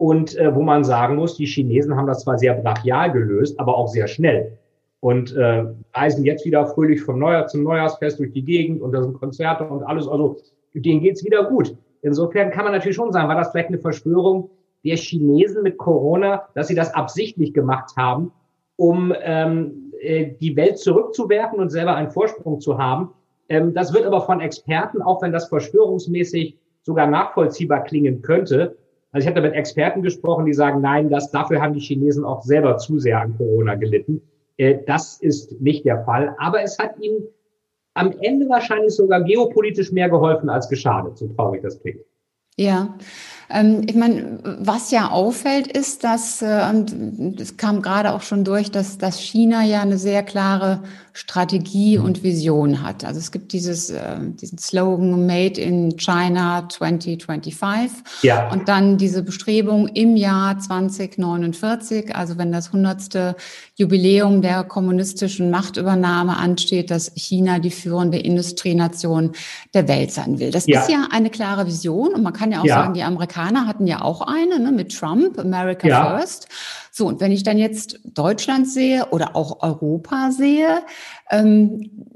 Und 0.00 0.34
äh, 0.38 0.54
wo 0.54 0.62
man 0.62 0.82
sagen 0.82 1.16
muss, 1.16 1.36
die 1.36 1.44
Chinesen 1.44 1.94
haben 1.94 2.06
das 2.06 2.22
zwar 2.22 2.38
sehr 2.38 2.54
brachial 2.54 3.12
gelöst, 3.12 3.60
aber 3.60 3.76
auch 3.76 3.86
sehr 3.86 4.08
schnell. 4.08 4.56
Und 5.00 5.36
äh, 5.36 5.66
reisen 5.92 6.24
jetzt 6.24 6.46
wieder 6.46 6.66
fröhlich 6.68 7.02
vom 7.02 7.18
Neujahr 7.18 7.48
zum 7.48 7.64
Neujahrsfest 7.64 8.18
durch 8.18 8.32
die 8.32 8.42
Gegend 8.42 8.80
und 8.80 8.92
da 8.92 9.02
sind 9.02 9.12
Konzerte 9.20 9.64
und 9.64 9.82
alles. 9.82 10.08
Also 10.08 10.38
denen 10.72 11.02
geht's 11.02 11.22
wieder 11.22 11.44
gut. 11.44 11.76
Insofern 12.00 12.50
kann 12.50 12.64
man 12.64 12.72
natürlich 12.72 12.96
schon 12.96 13.12
sagen, 13.12 13.28
war 13.28 13.34
das 13.34 13.50
vielleicht 13.50 13.68
eine 13.68 13.78
Verschwörung 13.78 14.48
der 14.86 14.96
Chinesen 14.96 15.62
mit 15.62 15.76
Corona, 15.76 16.48
dass 16.54 16.68
sie 16.68 16.74
das 16.74 16.94
absichtlich 16.94 17.52
gemacht 17.52 17.90
haben, 17.98 18.32
um 18.76 19.12
ähm, 19.20 19.92
äh, 20.00 20.30
die 20.40 20.56
Welt 20.56 20.78
zurückzuwerfen 20.78 21.58
und 21.58 21.68
selber 21.68 21.94
einen 21.94 22.10
Vorsprung 22.10 22.58
zu 22.62 22.78
haben. 22.78 23.10
Ähm, 23.50 23.74
das 23.74 23.92
wird 23.92 24.06
aber 24.06 24.22
von 24.22 24.40
Experten, 24.40 25.02
auch 25.02 25.20
wenn 25.20 25.32
das 25.32 25.50
verschwörungsmäßig 25.50 26.56
sogar 26.80 27.06
nachvollziehbar 27.06 27.84
klingen 27.84 28.22
könnte, 28.22 28.78
also 29.12 29.24
ich 29.24 29.26
habe 29.26 29.40
da 29.40 29.48
mit 29.48 29.56
Experten 29.56 30.02
gesprochen, 30.02 30.46
die 30.46 30.54
sagen, 30.54 30.80
nein, 30.80 31.10
das, 31.10 31.30
dafür 31.30 31.60
haben 31.60 31.74
die 31.74 31.80
Chinesen 31.80 32.24
auch 32.24 32.42
selber 32.42 32.76
zu 32.78 32.98
sehr 32.98 33.20
an 33.20 33.36
Corona 33.36 33.74
gelitten. 33.74 34.22
Äh, 34.56 34.78
das 34.86 35.20
ist 35.20 35.60
nicht 35.60 35.84
der 35.84 36.04
Fall. 36.04 36.34
Aber 36.38 36.62
es 36.62 36.78
hat 36.78 36.98
ihnen 37.00 37.26
am 37.94 38.12
Ende 38.20 38.48
wahrscheinlich 38.48 38.94
sogar 38.94 39.22
geopolitisch 39.24 39.90
mehr 39.90 40.08
geholfen 40.08 40.48
als 40.48 40.68
geschadet, 40.68 41.18
so 41.18 41.26
traurig 41.28 41.62
das 41.62 41.80
klingt. 41.80 42.00
Ja, 42.56 42.94
ähm, 43.48 43.82
ich 43.86 43.96
meine, 43.96 44.38
was 44.42 44.90
ja 44.90 45.10
auffällt, 45.10 45.66
ist, 45.66 46.04
dass, 46.04 46.42
und 46.42 47.40
es 47.40 47.56
kam 47.56 47.82
gerade 47.82 48.12
auch 48.12 48.22
schon 48.22 48.44
durch, 48.44 48.70
dass, 48.70 48.98
dass 48.98 49.18
China 49.18 49.64
ja 49.64 49.82
eine 49.82 49.98
sehr 49.98 50.22
klare 50.22 50.82
Strategie 51.12 51.98
mhm. 51.98 52.04
und 52.04 52.22
Vision 52.22 52.82
hat. 52.82 53.04
Also 53.04 53.18
es 53.18 53.32
gibt 53.32 53.52
dieses, 53.52 53.90
äh, 53.90 54.16
diesen 54.20 54.58
Slogan 54.58 55.26
Made 55.26 55.60
in 55.60 55.96
China 55.96 56.68
2025 56.68 58.22
ja. 58.22 58.50
und 58.50 58.68
dann 58.68 58.96
diese 58.96 59.22
Bestrebung 59.22 59.88
im 59.88 60.16
Jahr 60.16 60.58
2049, 60.58 62.14
also 62.14 62.38
wenn 62.38 62.52
das 62.52 62.72
hundertste 62.72 63.34
Jubiläum 63.74 64.40
der 64.40 64.62
kommunistischen 64.62 65.50
Machtübernahme 65.50 66.36
ansteht, 66.36 66.90
dass 66.90 67.12
China 67.16 67.58
die 67.58 67.70
führende 67.70 68.18
Industrienation 68.18 69.32
der 69.74 69.88
Welt 69.88 70.12
sein 70.12 70.38
will. 70.38 70.50
Das 70.50 70.66
ja. 70.66 70.80
ist 70.80 70.90
ja 70.90 71.08
eine 71.10 71.30
klare 71.30 71.66
Vision 71.66 72.14
und 72.14 72.22
man 72.22 72.32
kann 72.32 72.49
ja 72.50 72.60
auch 72.60 72.64
ja. 72.64 72.74
sagen, 72.76 72.94
die 72.94 73.02
Amerikaner 73.02 73.66
hatten 73.66 73.86
ja 73.86 74.02
auch 74.02 74.20
eine 74.22 74.58
ne, 74.58 74.72
mit 74.72 74.96
Trump, 74.96 75.38
America 75.38 76.16
First. 76.18 76.48
So, 76.90 77.06
und 77.06 77.20
wenn 77.20 77.32
ich 77.32 77.42
dann 77.42 77.58
jetzt 77.58 78.00
Deutschland 78.04 78.68
sehe 78.68 79.06
oder 79.10 79.36
auch 79.36 79.62
Europa 79.62 80.30
sehe, 80.30 80.80
ähm, 81.30 82.06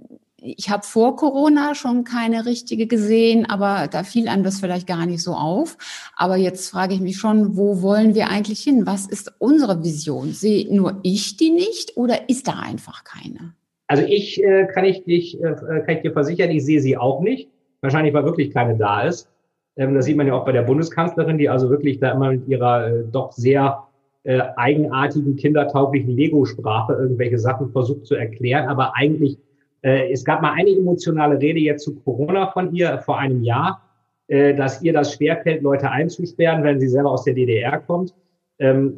ich 0.45 0.69
habe 0.69 0.83
vor 0.85 1.17
Corona 1.17 1.75
schon 1.75 2.05
keine 2.05 2.45
richtige 2.45 2.87
gesehen, 2.87 3.47
aber 3.49 3.89
da 3.91 4.03
fiel 4.03 4.29
einem 4.29 4.45
das 4.45 4.61
vielleicht 4.61 4.87
gar 4.87 5.07
nicht 5.07 5.23
so 5.23 5.33
auf. 5.33 5.79
Aber 6.17 6.37
jetzt 6.37 6.69
frage 6.69 6.95
ich 6.95 7.01
mich 7.01 7.17
schon, 7.17 7.57
wo 7.57 7.81
wollen 7.81 8.15
wir 8.15 8.29
eigentlich 8.29 8.61
hin? 8.61 8.87
Was 8.87 9.07
ist 9.07 9.33
unsere 9.39 9.83
Vision? 9.83 10.33
Sehe 10.33 10.75
nur 10.75 11.01
ich 11.03 11.39
die 11.39 11.51
nicht 11.51 11.97
oder 11.97 12.29
ist 12.29 12.47
da 12.47 12.59
einfach 12.61 13.05
keine? 13.05 13.55
Also 13.87 14.05
ich 14.05 14.43
äh, 14.43 14.67
kann 14.67 14.85
ich 14.85 15.05
dich 15.05 15.43
äh, 15.43 15.55
kann 15.55 15.97
ich 15.97 16.03
dir 16.03 16.13
versichern, 16.13 16.51
ich 16.51 16.65
sehe 16.65 16.81
sie 16.81 16.97
auch 16.97 17.21
nicht. 17.21 17.49
Wahrscheinlich, 17.81 18.15
weil 18.15 18.25
wirklich 18.25 18.53
keine 18.53 18.77
da 18.77 19.03
ist. 19.03 19.29
Ähm, 19.77 19.95
das 19.95 20.05
sieht 20.05 20.17
man 20.17 20.27
ja 20.27 20.35
auch 20.35 20.45
bei 20.45 20.53
der 20.53 20.63
Bundeskanzlerin, 20.63 21.39
die 21.39 21.49
also 21.49 21.71
wirklich 21.71 21.99
da 21.99 22.13
immer 22.13 22.33
mit 22.33 22.47
ihrer 22.49 22.89
äh, 22.89 23.05
doch 23.11 23.33
sehr 23.33 23.85
äh, 24.25 24.41
eigenartigen, 24.57 25.37
kindertauglichen 25.37 26.11
Lego-Sprache 26.11 26.95
irgendwelche 26.95 27.39
Sachen 27.39 27.71
versucht 27.71 28.07
zu 28.07 28.15
erklären. 28.15 28.69
Aber 28.69 28.97
eigentlich, 28.97 29.39
äh, 29.83 30.11
es 30.11 30.25
gab 30.25 30.43
mal 30.43 30.53
eine 30.53 30.71
emotionale 30.71 31.41
Rede 31.41 31.61
jetzt 31.61 31.85
zu 31.85 31.95
Corona 31.97 32.51
von 32.53 32.73
ihr 32.75 32.99
vor 32.99 33.19
einem 33.19 33.43
Jahr, 33.43 33.83
äh, 34.29 34.55
dass 34.55 34.83
ihr 34.83 34.93
das 34.93 35.15
schwerfällt, 35.15 35.63
Leute 35.63 35.91
einzusperren, 35.91 36.63
wenn 36.63 36.81
sie 36.81 36.89
selber 36.89 37.11
aus 37.11 37.25
der 37.25 37.35
DDR 37.35 37.79
kommt. 37.81 38.15
Ähm, 38.61 38.95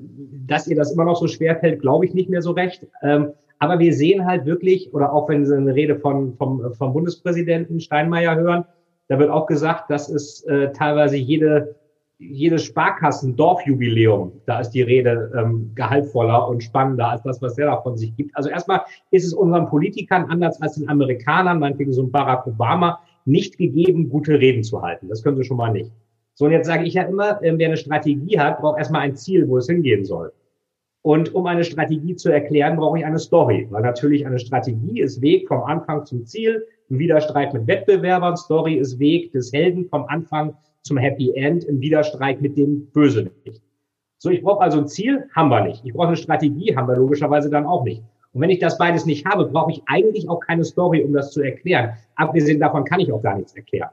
dass 0.46 0.68
ihr 0.68 0.76
das 0.76 0.92
immer 0.92 1.06
noch 1.06 1.16
so 1.16 1.26
schwerfällt, 1.26 1.80
glaube 1.80 2.04
ich 2.04 2.12
nicht 2.12 2.28
mehr 2.28 2.42
so 2.42 2.50
recht. 2.50 2.86
Ähm, 3.02 3.32
aber 3.58 3.78
wir 3.78 3.94
sehen 3.94 4.26
halt 4.26 4.44
wirklich, 4.44 4.92
oder 4.92 5.12
auch 5.12 5.28
wenn 5.28 5.46
Sie 5.46 5.56
eine 5.56 5.74
Rede 5.74 5.96
von, 5.96 6.34
vom, 6.34 6.74
vom 6.74 6.92
Bundespräsidenten 6.92 7.80
Steinmeier 7.80 8.36
hören, 8.36 8.64
da 9.08 9.18
wird 9.18 9.30
auch 9.30 9.46
gesagt, 9.46 9.90
dass 9.90 10.08
es 10.08 10.42
äh, 10.44 10.72
teilweise 10.72 11.16
jede 11.16 11.76
jedes 12.18 12.64
Sparkassen-Dorfjubiläum, 12.64 14.40
da 14.46 14.60
ist 14.60 14.70
die 14.70 14.82
Rede 14.82 15.30
ähm, 15.36 15.72
gehaltvoller 15.74 16.48
und 16.48 16.62
spannender 16.62 17.10
als 17.10 17.22
das, 17.22 17.42
was 17.42 17.58
er 17.58 17.66
da 17.66 17.82
von 17.82 17.96
sich 17.96 18.16
gibt. 18.16 18.34
Also 18.36 18.48
erstmal 18.48 18.82
ist 19.10 19.26
es 19.26 19.34
unseren 19.34 19.68
Politikern, 19.68 20.24
anders 20.30 20.60
als 20.62 20.76
den 20.76 20.88
Amerikanern, 20.88 21.58
meinetwegen 21.58 21.92
so 21.92 22.02
ein 22.02 22.10
Barack 22.10 22.46
Obama, 22.46 23.00
nicht 23.26 23.58
gegeben, 23.58 24.08
gute 24.08 24.40
Reden 24.40 24.62
zu 24.62 24.80
halten. 24.80 25.08
Das 25.08 25.22
können 25.22 25.36
sie 25.36 25.44
schon 25.44 25.58
mal 25.58 25.72
nicht. 25.72 25.92
So, 26.34 26.46
und 26.46 26.52
jetzt 26.52 26.66
sage 26.66 26.84
ich 26.84 26.94
ja 26.94 27.02
immer, 27.02 27.42
äh, 27.42 27.52
wer 27.56 27.68
eine 27.68 27.76
Strategie 27.76 28.38
hat, 28.38 28.60
braucht 28.60 28.78
erstmal 28.78 29.02
ein 29.02 29.16
Ziel, 29.16 29.46
wo 29.48 29.58
es 29.58 29.66
hingehen 29.66 30.04
soll. 30.04 30.32
Und 31.06 31.36
um 31.36 31.46
eine 31.46 31.62
Strategie 31.62 32.16
zu 32.16 32.32
erklären, 32.32 32.78
brauche 32.78 32.98
ich 32.98 33.06
eine 33.06 33.20
Story. 33.20 33.68
Weil 33.70 33.82
natürlich 33.82 34.26
eine 34.26 34.40
Strategie 34.40 35.00
ist 35.00 35.22
Weg 35.22 35.46
vom 35.46 35.62
Anfang 35.62 36.04
zum 36.04 36.26
Ziel, 36.26 36.66
ein 36.90 36.98
Widerstreit 36.98 37.54
mit 37.54 37.68
Wettbewerbern. 37.68 38.36
Story 38.36 38.74
ist 38.74 38.98
Weg 38.98 39.30
des 39.30 39.52
Helden 39.52 39.88
vom 39.88 40.04
Anfang 40.08 40.56
zum 40.82 40.96
Happy 40.96 41.30
End 41.36 41.62
im 41.62 41.80
Widerstreit 41.80 42.42
mit 42.42 42.56
dem 42.56 42.86
Bösewicht. 42.86 43.62
So, 44.18 44.30
ich 44.30 44.42
brauche 44.42 44.60
also 44.62 44.78
ein 44.78 44.88
Ziel, 44.88 45.28
haben 45.32 45.48
wir 45.48 45.60
nicht. 45.60 45.84
Ich 45.84 45.92
brauche 45.92 46.08
eine 46.08 46.16
Strategie, 46.16 46.74
haben 46.74 46.88
wir 46.88 46.96
logischerweise 46.96 47.50
dann 47.50 47.66
auch 47.66 47.84
nicht. 47.84 48.02
Und 48.32 48.40
wenn 48.40 48.50
ich 48.50 48.58
das 48.58 48.76
beides 48.76 49.06
nicht 49.06 49.26
habe, 49.26 49.44
brauche 49.44 49.70
ich 49.70 49.82
eigentlich 49.86 50.28
auch 50.28 50.40
keine 50.40 50.64
Story, 50.64 51.04
um 51.04 51.12
das 51.12 51.30
zu 51.30 51.40
erklären. 51.40 51.92
Abgesehen 52.16 52.58
davon 52.58 52.82
kann 52.84 52.98
ich 52.98 53.12
auch 53.12 53.22
gar 53.22 53.36
nichts 53.36 53.54
erklären. 53.54 53.90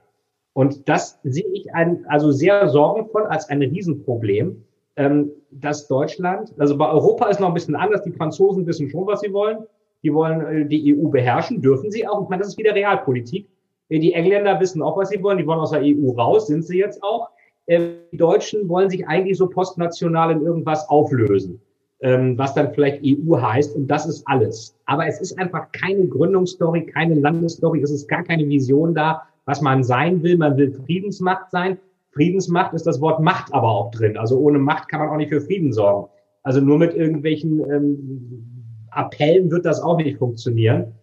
Und 0.53 0.89
das 0.89 1.19
sehe 1.21 1.45
ich 1.53 1.75
ein, 1.75 2.05
also 2.07 2.31
sehr 2.31 2.69
sorgenvoll 2.69 3.25
als 3.27 3.49
ein 3.49 3.61
Riesenproblem, 3.61 4.63
ähm, 4.95 5.31
dass 5.51 5.87
Deutschland, 5.87 6.53
also 6.57 6.77
bei 6.77 6.89
Europa 6.89 7.27
ist 7.27 7.39
noch 7.39 7.47
ein 7.47 7.53
bisschen 7.53 7.75
anders. 7.75 8.03
Die 8.03 8.11
Franzosen 8.11 8.65
wissen 8.65 8.89
schon, 8.89 9.07
was 9.07 9.21
sie 9.21 9.33
wollen. 9.33 9.59
Die 10.03 10.13
wollen 10.13 10.41
äh, 10.41 10.65
die 10.65 10.95
EU 10.95 11.07
beherrschen, 11.07 11.61
dürfen 11.61 11.91
sie 11.91 12.07
auch. 12.07 12.23
Ich 12.23 12.29
meine, 12.29 12.41
das 12.41 12.49
ist 12.49 12.57
wieder 12.57 12.75
Realpolitik. 12.75 13.47
Die 13.89 14.13
Engländer 14.13 14.59
wissen 14.59 14.81
auch, 14.81 14.97
was 14.97 15.09
sie 15.09 15.21
wollen. 15.21 15.37
Die 15.37 15.45
wollen 15.45 15.59
aus 15.59 15.71
der 15.71 15.81
EU 15.81 16.11
raus, 16.11 16.47
sind 16.47 16.63
sie 16.63 16.77
jetzt 16.77 17.01
auch. 17.03 17.29
Ähm, 17.67 17.95
die 18.11 18.17
Deutschen 18.17 18.67
wollen 18.69 18.89
sich 18.89 19.07
eigentlich 19.07 19.37
so 19.37 19.47
postnational 19.47 20.31
in 20.31 20.41
irgendwas 20.41 20.87
auflösen, 20.89 21.61
ähm, 22.01 22.37
was 22.37 22.53
dann 22.53 22.73
vielleicht 22.73 23.01
EU 23.03 23.39
heißt. 23.39 23.75
Und 23.75 23.87
das 23.87 24.05
ist 24.05 24.27
alles. 24.27 24.75
Aber 24.85 25.07
es 25.07 25.21
ist 25.21 25.37
einfach 25.39 25.71
keine 25.71 26.07
Gründungsstory, 26.07 26.85
keine 26.85 27.15
Landesstory. 27.15 27.81
Es 27.81 27.91
ist 27.91 28.07
gar 28.07 28.23
keine 28.23 28.47
Vision 28.47 28.93
da, 28.93 29.23
was 29.45 29.61
man 29.61 29.83
sein 29.83 30.21
will. 30.23 30.37
Man 30.37 30.57
will 30.57 30.71
Friedensmacht 30.85 31.51
sein. 31.51 31.77
Friedensmacht 32.13 32.73
ist 32.73 32.85
das 32.85 33.01
Wort 33.01 33.21
Macht 33.21 33.53
aber 33.53 33.69
auch 33.69 33.91
drin. 33.91 34.17
Also 34.17 34.39
ohne 34.39 34.59
Macht 34.59 34.89
kann 34.89 34.99
man 34.99 35.09
auch 35.09 35.17
nicht 35.17 35.29
für 35.29 35.41
Frieden 35.41 35.73
sorgen. 35.73 36.09
Also 36.43 36.61
nur 36.61 36.77
mit 36.77 36.93
irgendwelchen 36.93 37.59
ähm, 37.71 38.85
Appellen 38.91 39.49
wird 39.49 39.65
das 39.65 39.81
auch 39.81 39.97
nicht 39.97 40.17
funktionieren. 40.17 40.93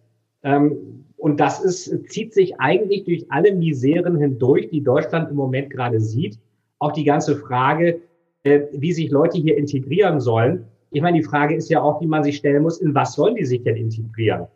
Ähm, 0.43 1.05
und 1.17 1.39
das 1.39 1.63
ist, 1.63 2.09
zieht 2.09 2.33
sich 2.33 2.59
eigentlich 2.59 3.03
durch 3.03 3.25
alle 3.29 3.53
Miseren 3.53 4.17
hindurch, 4.17 4.69
die 4.69 4.81
Deutschland 4.81 5.29
im 5.29 5.35
Moment 5.35 5.69
gerade 5.69 5.99
sieht. 5.99 6.39
Auch 6.79 6.93
die 6.93 7.03
ganze 7.03 7.35
Frage, 7.35 8.01
äh, 8.43 8.61
wie 8.71 8.93
sich 8.93 9.11
Leute 9.11 9.37
hier 9.37 9.57
integrieren 9.57 10.19
sollen. 10.19 10.65
Ich 10.91 11.01
meine, 11.01 11.17
die 11.17 11.23
Frage 11.23 11.55
ist 11.55 11.69
ja 11.69 11.81
auch, 11.81 11.99
die 11.99 12.07
man 12.07 12.23
sich 12.23 12.37
stellen 12.37 12.63
muss, 12.63 12.79
in 12.79 12.95
was 12.95 13.13
sollen 13.13 13.35
die 13.35 13.45
sich 13.45 13.61
denn 13.63 13.75
integrieren? 13.75 14.47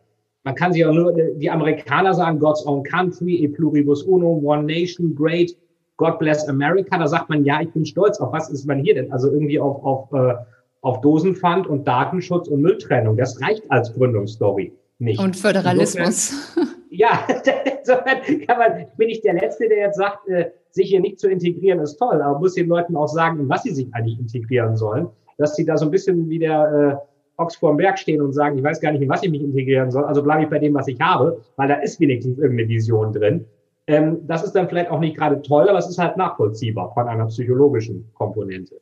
Man 0.44 0.54
kann 0.54 0.72
sich 0.72 0.84
auch 0.84 0.92
nur, 0.92 1.12
die 1.12 1.50
Amerikaner 1.50 2.14
sagen, 2.14 2.38
God's 2.38 2.66
own 2.66 2.82
country, 2.82 3.42
e 3.44 3.48
pluribus 3.48 4.02
uno, 4.02 4.40
one 4.42 4.64
nation, 4.64 5.14
great, 5.14 5.56
God 5.96 6.18
bless 6.18 6.48
America. 6.48 6.98
Da 6.98 7.06
sagt 7.06 7.28
man, 7.28 7.44
ja, 7.44 7.60
ich 7.60 7.70
bin 7.70 7.84
stolz. 7.86 8.20
Auf 8.20 8.32
was 8.32 8.50
ist 8.50 8.66
man 8.66 8.78
hier 8.78 8.94
denn? 8.94 9.12
Also 9.12 9.30
irgendwie 9.30 9.58
auf, 9.58 9.82
auf, 9.82 10.12
äh, 10.12 10.34
auf 10.82 11.00
Dosenpfand 11.00 11.66
und 11.66 11.86
Datenschutz 11.86 12.48
und 12.48 12.60
Mülltrennung. 12.60 13.16
Das 13.16 13.40
reicht 13.40 13.64
als 13.70 13.92
Gründungsstory 13.94 14.72
nicht. 14.98 15.20
Und 15.20 15.36
Föderalismus. 15.36 16.54
Insofern, 16.56 16.84
ja, 16.90 17.26
insofern 17.78 18.46
kann 18.46 18.58
man, 18.58 18.86
bin 18.96 19.08
ich 19.08 19.20
der 19.20 19.34
Letzte, 19.34 19.68
der 19.68 19.78
jetzt 19.78 19.96
sagt, 19.96 20.28
äh, 20.28 20.50
sich 20.70 20.88
hier 20.88 21.00
nicht 21.00 21.18
zu 21.18 21.28
integrieren 21.28 21.80
ist 21.80 21.96
toll, 21.96 22.20
aber 22.20 22.38
muss 22.38 22.54
den 22.54 22.68
Leuten 22.68 22.96
auch 22.96 23.08
sagen, 23.08 23.40
in 23.40 23.48
was 23.48 23.62
sie 23.62 23.74
sich 23.74 23.88
eigentlich 23.92 24.18
integrieren 24.18 24.76
sollen. 24.76 25.08
Dass 25.38 25.54
sie 25.54 25.64
da 25.64 25.76
so 25.76 25.86
ein 25.86 25.90
bisschen 25.90 26.28
wie 26.28 26.38
der 26.38 27.00
äh, 27.02 27.42
Ochs 27.42 27.56
vorm 27.56 27.76
Berg 27.76 27.98
stehen 27.98 28.22
und 28.22 28.32
sagen, 28.32 28.56
ich 28.56 28.64
weiß 28.64 28.80
gar 28.80 28.92
nicht, 28.92 29.02
in 29.02 29.08
was 29.08 29.22
ich 29.22 29.30
mich 29.30 29.42
integrieren 29.42 29.90
soll, 29.90 30.04
also 30.04 30.22
bleibe 30.22 30.44
ich 30.44 30.48
bei 30.48 30.58
dem, 30.58 30.74
was 30.74 30.88
ich 30.88 30.98
habe, 31.00 31.40
weil 31.56 31.68
da 31.68 31.74
ist 31.76 32.00
wenigstens 32.00 32.38
irgendeine 32.38 32.68
Vision 32.68 33.12
drin. 33.12 33.44
Ähm, 33.86 34.26
das 34.26 34.42
ist 34.42 34.52
dann 34.52 34.68
vielleicht 34.68 34.90
auch 34.90 34.98
nicht 34.98 35.16
gerade 35.16 35.40
toll, 35.42 35.68
aber 35.68 35.78
es 35.78 35.88
ist 35.88 35.98
halt 35.98 36.16
nachvollziehbar 36.16 36.92
von 36.92 37.08
einer 37.08 37.26
psychologischen 37.26 38.10
Komponente. 38.14 38.80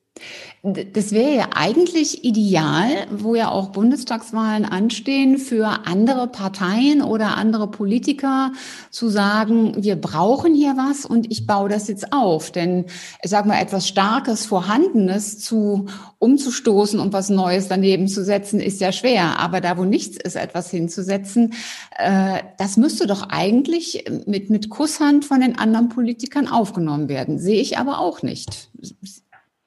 Das 0.63 1.13
wäre 1.13 1.35
ja 1.35 1.49
eigentlich 1.55 2.25
ideal, 2.25 2.89
wo 3.11 3.35
ja 3.35 3.51
auch 3.51 3.69
Bundestagswahlen 3.69 4.65
anstehen, 4.65 5.37
für 5.37 5.87
andere 5.87 6.27
Parteien 6.29 7.03
oder 7.03 7.37
andere 7.37 7.71
Politiker 7.71 8.53
zu 8.91 9.11
sagen, 9.11 9.83
wir 9.83 9.97
brauchen 9.97 10.55
hier 10.55 10.75
was 10.77 11.05
und 11.05 11.31
ich 11.31 11.47
baue 11.47 11.69
das 11.69 11.89
jetzt 11.89 12.15
auf. 12.15 12.51
Denn 12.51 12.87
ich 13.23 13.31
sage 13.31 13.49
mal, 13.49 13.61
etwas 13.61 13.89
Starkes, 13.89 14.47
Vorhandenes 14.47 15.41
zu 15.41 15.87
umzustoßen 16.19 16.99
und 16.99 17.13
was 17.13 17.29
Neues 17.29 17.69
daneben 17.69 18.09
zu 18.09 18.25
setzen, 18.25 18.59
ist 18.61 18.81
ja 18.81 18.93
schwer. 18.93 19.41
Aber 19.41 19.61
da, 19.61 19.77
wo 19.77 19.85
nichts 19.85 20.17
ist, 20.17 20.37
etwas 20.37 20.71
hinzusetzen, 20.71 21.53
äh, 21.99 22.39
das 22.57 22.79
müsste 22.79 23.07
doch 23.07 23.29
eigentlich 23.29 24.05
mit, 24.27 24.49
mit 24.49 24.71
Kusshand 24.71 25.27
von 25.27 25.41
den 25.41 25.59
anderen 25.59 25.91
Politikern 25.91 26.49
aufgenommen 26.49 27.11
werden. 27.11 27.39
Sehe 27.39 27.61
ich 27.61 27.77
aber 27.77 27.99
auch 27.99 28.23
nicht. 28.23 28.71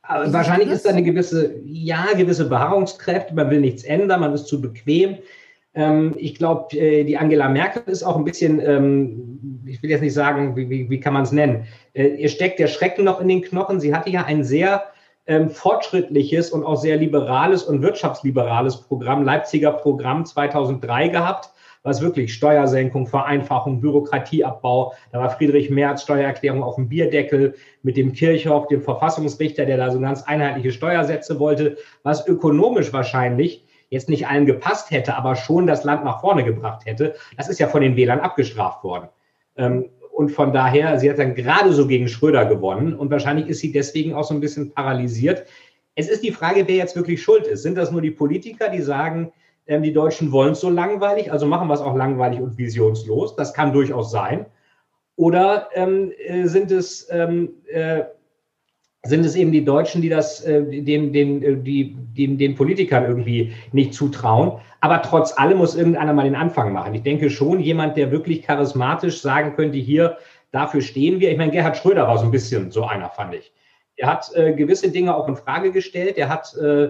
Aber 0.07 0.31
wahrscheinlich 0.31 0.69
ist 0.69 0.85
da 0.85 0.89
eine 0.89 1.03
gewisse, 1.03 1.55
ja, 1.65 2.05
gewisse 2.15 2.47
Beharrungskräfte. 2.47 3.35
Man 3.35 3.49
will 3.49 3.59
nichts 3.59 3.83
ändern, 3.83 4.21
man 4.21 4.33
ist 4.33 4.47
zu 4.47 4.61
bequem. 4.61 5.17
Ähm, 5.75 6.15
ich 6.17 6.35
glaube, 6.35 6.75
äh, 6.77 7.03
die 7.03 7.17
Angela 7.17 7.49
Merkel 7.49 7.83
ist 7.87 8.03
auch 8.03 8.15
ein 8.15 8.23
bisschen, 8.23 8.59
ähm, 8.59 9.63
ich 9.65 9.83
will 9.83 9.89
jetzt 9.89 10.01
nicht 10.01 10.13
sagen, 10.13 10.55
wie, 10.55 10.69
wie, 10.69 10.89
wie 10.89 10.99
kann 10.99 11.13
man 11.13 11.23
es 11.23 11.31
nennen? 11.31 11.65
Äh, 11.93 12.07
ihr 12.15 12.29
steckt 12.29 12.59
der 12.59 12.67
Schrecken 12.67 13.03
noch 13.03 13.19
in 13.19 13.27
den 13.27 13.41
Knochen. 13.41 13.79
Sie 13.79 13.93
hatte 13.93 14.09
ja 14.09 14.23
ein 14.23 14.43
sehr 14.43 14.83
ähm, 15.27 15.49
fortschrittliches 15.49 16.51
und 16.51 16.63
auch 16.63 16.77
sehr 16.77 16.95
liberales 16.95 17.63
und 17.63 17.81
wirtschaftsliberales 17.81 18.77
Programm, 18.83 19.23
Leipziger 19.23 19.73
Programm 19.73 20.25
2003 20.25 21.09
gehabt 21.09 21.51
was 21.84 22.01
wirklich 22.01 22.34
Steuersenkung, 22.34 23.07
Vereinfachung, 23.07 23.81
Bürokratieabbau. 23.81 24.93
Da 25.12 25.19
war 25.19 25.29
Friedrich 25.29 25.69
Merz 25.69 26.03
Steuererklärung 26.03 26.63
auf 26.63 26.75
dem 26.75 26.89
Bierdeckel 26.89 27.55
mit 27.84 27.98
dem 27.98 28.13
Kirchhoff, 28.13 28.67
dem 28.67 28.81
Verfassungsrichter, 28.81 29.65
der 29.65 29.77
da 29.77 29.91
so 29.91 30.00
ganz 30.00 30.24
einheitliche 30.24 30.72
Steuersätze 30.72 31.39
wollte, 31.39 31.77
was 32.03 32.27
ökonomisch 32.27 32.91
wahrscheinlich 32.93 33.63
jetzt 33.89 34.10
nicht 34.10 34.27
allen 34.27 34.46
gepasst 34.46 34.91
hätte, 34.91 35.15
aber 35.15 35.36
schon 35.36 35.67
das 35.67 35.84
Land 35.84 36.03
nach 36.03 36.22
vorne 36.22 36.43
gebracht 36.43 36.86
hätte. 36.86 37.15
Das 37.38 37.48
ist 37.48 37.60
ja 37.60 37.67
von 37.67 37.81
den 37.81 37.96
Wählern 37.96 38.19
abgestraft 38.19 38.84
worden. 38.84 39.07
Ähm, 39.55 39.89
und 40.17 40.29
von 40.29 40.51
daher, 40.51 41.00
sie 41.00 41.10
hat 41.10 41.19
dann 41.19 41.36
gerade 41.36 41.72
so 41.74 41.86
gegen 41.86 42.07
Schröder 42.07 42.46
gewonnen 42.46 42.96
und 42.96 43.12
wahrscheinlich 43.12 43.48
ist 43.48 43.60
sie 43.60 43.72
deswegen 43.72 44.15
auch 44.15 44.24
so 44.24 44.34
ein 44.34 44.39
bisschen 44.39 44.72
paralysiert. 44.74 45.46
Es 45.93 46.10
ist 46.10 46.24
die 46.24 46.31
Frage, 46.31 46.63
wer 46.67 46.75
jetzt 46.75 46.96
wirklich 46.96 47.22
schuld 47.22 47.46
ist. 47.46 47.62
Sind 47.62 47.77
das 47.77 47.91
nur 47.91 48.01
die 48.01 48.12
Politiker, 48.12 48.69
die 48.69 48.81
sagen, 48.81 49.31
ähm, 49.67 49.83
die 49.83 49.93
Deutschen 49.93 50.31
wollen 50.31 50.53
es 50.53 50.59
so 50.59 50.69
langweilig, 50.69 51.31
also 51.31 51.45
machen 51.45 51.67
wir 51.67 51.74
es 51.74 51.81
auch 51.81 51.95
langweilig 51.95 52.39
und 52.39 52.57
visionslos. 52.57 53.36
Das 53.36 53.53
kann 53.53 53.74
durchaus 53.74 54.12
sein. 54.12 54.45
Oder 55.15 55.69
ähm, 55.74 56.12
äh, 56.25 56.45
sind 56.45 56.71
es 56.71 57.07
ähm, 57.12 57.50
äh, 57.67 58.03
sind 59.07 59.25
es 59.25 59.36
eben 59.36 59.51
die 59.51 59.63
Deutschen, 59.63 60.01
die 60.01 60.09
das 60.09 60.43
äh, 60.43 60.63
den, 60.63 61.13
den, 61.13 61.43
äh, 61.43 61.57
die, 61.57 61.95
den, 61.95 62.38
den 62.38 62.55
Politikern 62.55 63.05
irgendwie 63.05 63.53
nicht 63.71 63.93
zutrauen. 63.93 64.59
Aber 64.81 65.01
trotz 65.01 65.38
allem 65.38 65.57
muss 65.57 65.75
irgendeiner 65.75 66.13
mal 66.13 66.24
den 66.24 66.36
Anfang 66.36 66.74
machen. 66.74 66.93
Ich 66.93 67.03
denke 67.03 67.29
schon, 67.29 67.59
jemand, 67.59 67.97
der 67.97 68.12
wirklich 68.12 68.43
charismatisch 68.43 69.21
sagen 69.21 69.55
könnte, 69.55 69.77
hier, 69.77 70.17
dafür 70.51 70.81
stehen 70.81 71.19
wir. 71.19 71.31
Ich 71.31 71.38
meine, 71.38 71.51
Gerhard 71.51 71.77
Schröder 71.77 72.07
war 72.07 72.17
so 72.17 72.25
ein 72.25 72.31
bisschen 72.31 72.71
so 72.71 72.86
einer, 72.86 73.09
fand 73.09 73.36
ich. 73.36 73.51
Er 73.95 74.09
hat 74.09 74.31
äh, 74.36 74.53
gewisse 74.53 74.91
Dinge 74.91 75.15
auch 75.15 75.27
in 75.27 75.36
Frage 75.36 75.71
gestellt. 75.71 76.17
Er 76.17 76.29
hat 76.29 76.55
äh, 76.55 76.89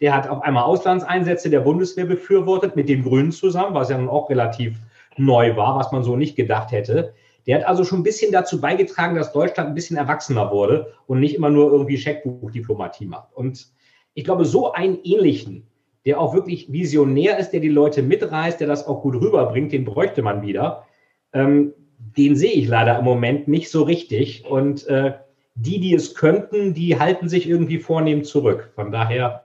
der 0.00 0.14
hat 0.14 0.28
auf 0.28 0.42
einmal 0.42 0.64
Auslandseinsätze 0.64 1.50
der 1.50 1.60
Bundeswehr 1.60 2.06
befürwortet, 2.06 2.76
mit 2.76 2.88
den 2.88 3.02
Grünen 3.02 3.32
zusammen, 3.32 3.74
was 3.74 3.90
ja 3.90 3.98
nun 3.98 4.08
auch 4.08 4.30
relativ 4.30 4.76
neu 5.16 5.56
war, 5.56 5.76
was 5.76 5.92
man 5.92 6.02
so 6.02 6.16
nicht 6.16 6.36
gedacht 6.36 6.72
hätte. 6.72 7.14
Der 7.46 7.56
hat 7.56 7.66
also 7.66 7.82
schon 7.82 8.00
ein 8.00 8.04
bisschen 8.04 8.30
dazu 8.30 8.60
beigetragen, 8.60 9.16
dass 9.16 9.32
Deutschland 9.32 9.70
ein 9.70 9.74
bisschen 9.74 9.96
erwachsener 9.96 10.50
wurde 10.52 10.92
und 11.06 11.18
nicht 11.18 11.34
immer 11.34 11.50
nur 11.50 11.72
irgendwie 11.72 11.96
Scheckbuchdiplomatie 11.96 13.06
macht. 13.06 13.34
Und 13.34 13.68
ich 14.14 14.24
glaube, 14.24 14.44
so 14.44 14.72
einen 14.72 14.98
ähnlichen, 15.02 15.66
der 16.04 16.20
auch 16.20 16.34
wirklich 16.34 16.70
visionär 16.72 17.38
ist, 17.38 17.50
der 17.50 17.60
die 17.60 17.68
Leute 17.68 18.02
mitreißt, 18.02 18.60
der 18.60 18.68
das 18.68 18.86
auch 18.86 19.02
gut 19.02 19.14
rüberbringt, 19.14 19.72
den 19.72 19.84
bräuchte 19.84 20.22
man 20.22 20.42
wieder. 20.42 20.84
Ähm, 21.32 21.72
den 21.98 22.36
sehe 22.36 22.52
ich 22.52 22.68
leider 22.68 22.98
im 22.98 23.04
Moment 23.04 23.48
nicht 23.48 23.70
so 23.70 23.82
richtig. 23.82 24.44
Und 24.44 24.86
äh, 24.86 25.14
die, 25.54 25.80
die 25.80 25.94
es 25.94 26.14
könnten, 26.14 26.74
die 26.74 26.98
halten 26.98 27.28
sich 27.28 27.48
irgendwie 27.48 27.78
vornehm 27.78 28.24
zurück. 28.24 28.72
Von 28.74 28.92
daher 28.92 29.44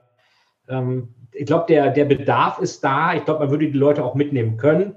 ich 0.66 1.46
glaube, 1.46 1.66
der, 1.68 1.90
der 1.90 2.04
Bedarf 2.04 2.58
ist 2.58 2.82
da. 2.82 3.14
Ich 3.14 3.24
glaube, 3.24 3.40
man 3.40 3.50
würde 3.50 3.70
die 3.70 3.78
Leute 3.78 4.04
auch 4.04 4.14
mitnehmen 4.14 4.56
können. 4.56 4.94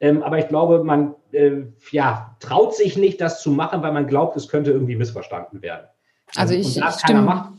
Ähm, 0.00 0.22
aber 0.22 0.38
ich 0.38 0.48
glaube, 0.48 0.84
man 0.84 1.14
äh, 1.32 1.62
ja, 1.90 2.36
traut 2.40 2.74
sich 2.74 2.96
nicht, 2.96 3.20
das 3.20 3.42
zu 3.42 3.50
machen, 3.50 3.82
weil 3.82 3.92
man 3.92 4.06
glaubt, 4.06 4.36
es 4.36 4.48
könnte 4.48 4.70
irgendwie 4.70 4.96
missverstanden 4.96 5.62
werden. 5.62 5.86
Also 6.36 6.54
ich, 6.54 6.76
ich 6.76 6.84
stimme, 6.94 7.22
macht, 7.22 7.50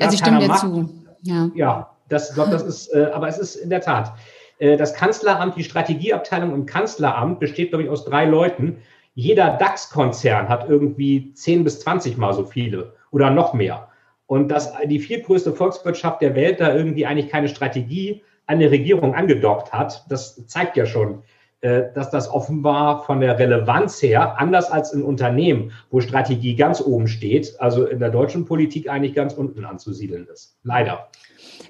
also 0.00 0.14
ich 0.14 0.18
stimme 0.18 0.38
dir 0.40 0.48
macht, 0.48 0.60
zu. 0.60 0.88
Ja, 1.22 1.50
ja 1.54 1.90
das, 2.08 2.30
ich 2.30 2.34
glaube, 2.34 2.50
das 2.50 2.62
ist, 2.62 2.88
äh, 2.94 3.10
aber 3.12 3.28
es 3.28 3.38
ist 3.38 3.56
in 3.56 3.70
der 3.70 3.80
Tat. 3.80 4.12
Äh, 4.58 4.76
das 4.76 4.94
Kanzleramt, 4.94 5.56
die 5.56 5.64
Strategieabteilung 5.64 6.54
im 6.54 6.66
Kanzleramt 6.66 7.40
besteht, 7.40 7.70
glaube 7.70 7.84
ich, 7.84 7.90
aus 7.90 8.04
drei 8.04 8.24
Leuten. 8.24 8.78
Jeder 9.14 9.56
DAX-Konzern 9.56 10.48
hat 10.48 10.68
irgendwie 10.68 11.32
10 11.34 11.62
bis 11.62 11.80
20 11.80 12.16
Mal 12.16 12.32
so 12.32 12.44
viele 12.44 12.94
oder 13.12 13.30
noch 13.30 13.54
mehr. 13.54 13.88
Und 14.26 14.48
dass 14.48 14.72
die 14.86 15.00
viertgrößte 15.00 15.52
Volkswirtschaft 15.52 16.22
der 16.22 16.34
Welt 16.34 16.60
da 16.60 16.74
irgendwie 16.74 17.06
eigentlich 17.06 17.30
keine 17.30 17.48
Strategie 17.48 18.22
an 18.46 18.58
der 18.58 18.70
Regierung 18.70 19.14
angedockt 19.14 19.72
hat, 19.72 20.04
das 20.08 20.46
zeigt 20.46 20.76
ja 20.76 20.86
schon, 20.86 21.22
äh, 21.60 21.92
dass 21.94 22.10
das 22.10 22.30
offenbar 22.30 23.04
von 23.04 23.20
der 23.20 23.38
Relevanz 23.38 24.02
her, 24.02 24.38
anders 24.38 24.70
als 24.70 24.92
in 24.92 25.02
Unternehmen, 25.02 25.72
wo 25.90 26.00
Strategie 26.00 26.56
ganz 26.56 26.80
oben 26.80 27.08
steht, 27.08 27.54
also 27.58 27.86
in 27.86 28.00
der 28.00 28.10
deutschen 28.10 28.44
Politik 28.44 28.88
eigentlich 28.88 29.14
ganz 29.14 29.32
unten 29.32 29.64
anzusiedeln 29.64 30.26
ist. 30.26 30.58
Leider. 30.62 31.08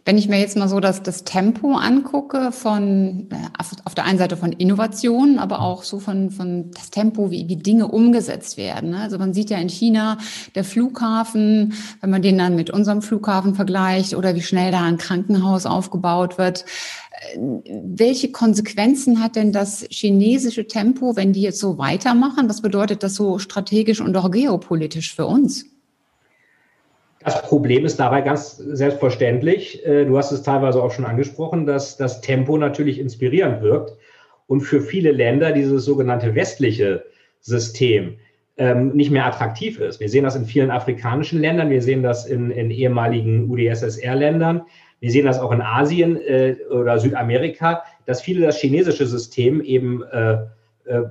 Wenn 0.05 0.19
ich 0.19 0.29
mir 0.29 0.39
jetzt 0.39 0.57
mal 0.57 0.69
so 0.69 0.81
das, 0.81 1.03
das 1.03 1.25
Tempo 1.25 1.77
angucke 1.77 2.53
von 2.53 3.29
äh, 3.31 3.37
auf 3.85 3.95
der 3.95 4.05
einen 4.05 4.19
Seite 4.19 4.37
von 4.37 4.53
Innovationen, 4.53 5.39
aber 5.39 5.61
auch 5.61 5.83
so 5.83 5.99
von, 5.99 6.31
von 6.31 6.71
das 6.73 6.91
Tempo, 6.91 7.31
wie, 7.31 7.49
wie 7.49 7.57
Dinge 7.57 7.89
umgesetzt 7.89 8.57
werden. 8.57 8.91
Ne? 8.91 8.99
Also 8.99 9.19
man 9.19 9.33
sieht 9.33 9.51
ja 9.51 9.59
in 9.59 9.69
China 9.69 10.19
der 10.55 10.65
Flughafen, 10.65 11.75
wenn 12.01 12.11
man 12.11 12.23
den 12.23 12.39
dann 12.39 12.55
mit 12.55 12.71
unserem 12.71 13.03
Flughafen 13.03 13.55
vergleicht 13.55 14.15
oder 14.15 14.35
wie 14.35 14.43
schnell 14.43 14.73
da 14.73 14.83
ein 14.83 14.99
Krankenhaus 14.99 15.67
aufgebaut 15.67 16.37
wird. 16.39 16.65
Äh, 17.35 17.39
welche 17.83 18.31
Konsequenzen 18.31 19.23
hat 19.23 19.37
denn 19.37 19.53
das 19.53 19.87
chinesische 19.91 20.67
Tempo, 20.67 21.17
wenn 21.17 21.33
die 21.33 21.43
jetzt 21.43 21.61
so 21.61 21.79
weitermachen? 21.79 22.49
Was 22.49 22.61
bedeutet 22.63 23.03
das 23.03 23.15
so 23.15 23.39
strategisch 23.39 24.01
und 24.01 24.17
auch 24.17 24.31
geopolitisch 24.31 25.15
für 25.15 25.27
uns? 25.27 25.74
Das 27.25 27.41
Problem 27.41 27.87
ist 27.87 27.99
dabei 27.99 28.21
ganz 28.21 28.59
selbstverständlich, 28.59 29.85
äh, 29.87 30.05
du 30.05 30.19
hast 30.19 30.31
es 30.31 30.43
teilweise 30.43 30.83
auch 30.83 30.93
schon 30.93 31.07
angesprochen, 31.07 31.65
dass 31.65 31.97
das 31.97 32.21
Tempo 32.21 32.59
natürlich 32.59 32.99
inspirierend 32.99 33.63
wirkt 33.63 33.97
und 34.47 34.61
für 34.61 34.83
viele 34.83 35.11
Länder 35.11 35.53
dieses 35.53 35.87
sogenannte 35.87 36.35
westliche 36.35 37.05
System 37.41 38.19
ähm, 38.59 38.93
nicht 38.93 39.11
mehr 39.11 39.25
attraktiv 39.25 39.81
ist. 39.81 40.01
Wir 40.01 40.11
sehen 40.11 40.25
das 40.25 40.37
in 40.37 40.45
vielen 40.45 40.71
afrikanischen 40.71 41.41
Ländern, 41.41 41.71
wir 41.71 41.81
sehen 41.81 42.03
das 42.03 42.27
in, 42.27 42.51
in 42.51 42.71
ehemaligen 42.71 43.51
UdSSR-Ländern, 43.51 44.63
wir 45.01 45.11
sehen 45.11 45.25
das 45.25 45.41
auch 45.41 45.51
in 45.51 45.63
Asien 45.63 46.21
äh, 46.21 46.57
oder 46.71 46.99
Südamerika, 46.99 47.85
dass 48.05 48.21
viele 48.21 48.45
das 48.45 48.59
chinesische 48.59 49.07
System 49.07 49.63
eben 49.63 50.03
äh, 50.03 50.35
äh, 50.85 51.05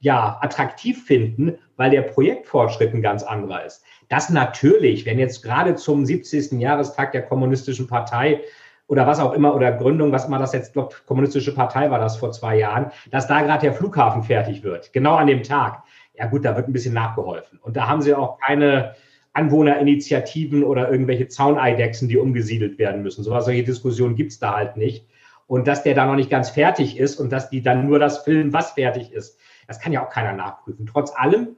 ja, 0.00 0.38
attraktiv 0.40 1.04
finden, 1.04 1.58
weil 1.76 1.90
der 1.90 2.02
Projektfortschritt 2.02 2.94
ein 2.94 3.02
ganz 3.02 3.22
anderer 3.22 3.66
ist. 3.66 3.84
Das 4.08 4.30
natürlich, 4.30 5.06
wenn 5.06 5.18
jetzt 5.18 5.42
gerade 5.42 5.74
zum 5.74 6.06
70. 6.06 6.52
Jahrestag 6.52 7.12
der 7.12 7.22
Kommunistischen 7.22 7.86
Partei 7.86 8.42
oder 8.86 9.06
was 9.06 9.20
auch 9.20 9.34
immer, 9.34 9.54
oder 9.54 9.70
Gründung, 9.72 10.12
was 10.12 10.24
immer 10.26 10.38
das 10.38 10.54
jetzt, 10.54 10.72
glaube 10.72 10.94
Kommunistische 11.06 11.54
Partei 11.54 11.90
war 11.90 11.98
das 11.98 12.16
vor 12.16 12.32
zwei 12.32 12.56
Jahren, 12.58 12.90
dass 13.10 13.26
da 13.26 13.42
gerade 13.42 13.60
der 13.60 13.74
Flughafen 13.74 14.22
fertig 14.22 14.62
wird, 14.62 14.92
genau 14.92 15.16
an 15.16 15.26
dem 15.26 15.42
Tag. 15.42 15.82
Ja 16.14 16.26
gut, 16.26 16.44
da 16.44 16.56
wird 16.56 16.68
ein 16.68 16.72
bisschen 16.72 16.94
nachgeholfen. 16.94 17.58
Und 17.62 17.76
da 17.76 17.86
haben 17.86 18.02
sie 18.02 18.14
auch 18.14 18.38
keine 18.38 18.94
Anwohnerinitiativen 19.34 20.64
oder 20.64 20.90
irgendwelche 20.90 21.28
Zauneidechsen, 21.28 22.08
die 22.08 22.16
umgesiedelt 22.16 22.78
werden 22.78 23.02
müssen. 23.02 23.22
So 23.22 23.30
was, 23.30 23.44
solche 23.44 23.62
Diskussionen 23.62 24.16
gibt's 24.16 24.38
da 24.38 24.56
halt 24.56 24.76
nicht. 24.76 25.06
Und 25.46 25.68
dass 25.68 25.82
der 25.82 25.94
da 25.94 26.06
noch 26.06 26.16
nicht 26.16 26.30
ganz 26.30 26.50
fertig 26.50 26.98
ist 26.98 27.20
und 27.20 27.30
dass 27.30 27.48
die 27.50 27.62
dann 27.62 27.86
nur 27.86 27.98
das 27.98 28.18
filmen, 28.18 28.52
was 28.52 28.72
fertig 28.72 29.12
ist, 29.12 29.38
das 29.66 29.80
kann 29.80 29.92
ja 29.92 30.04
auch 30.04 30.10
keiner 30.10 30.32
nachprüfen. 30.32 30.86
Trotz 30.86 31.12
allem 31.14 31.56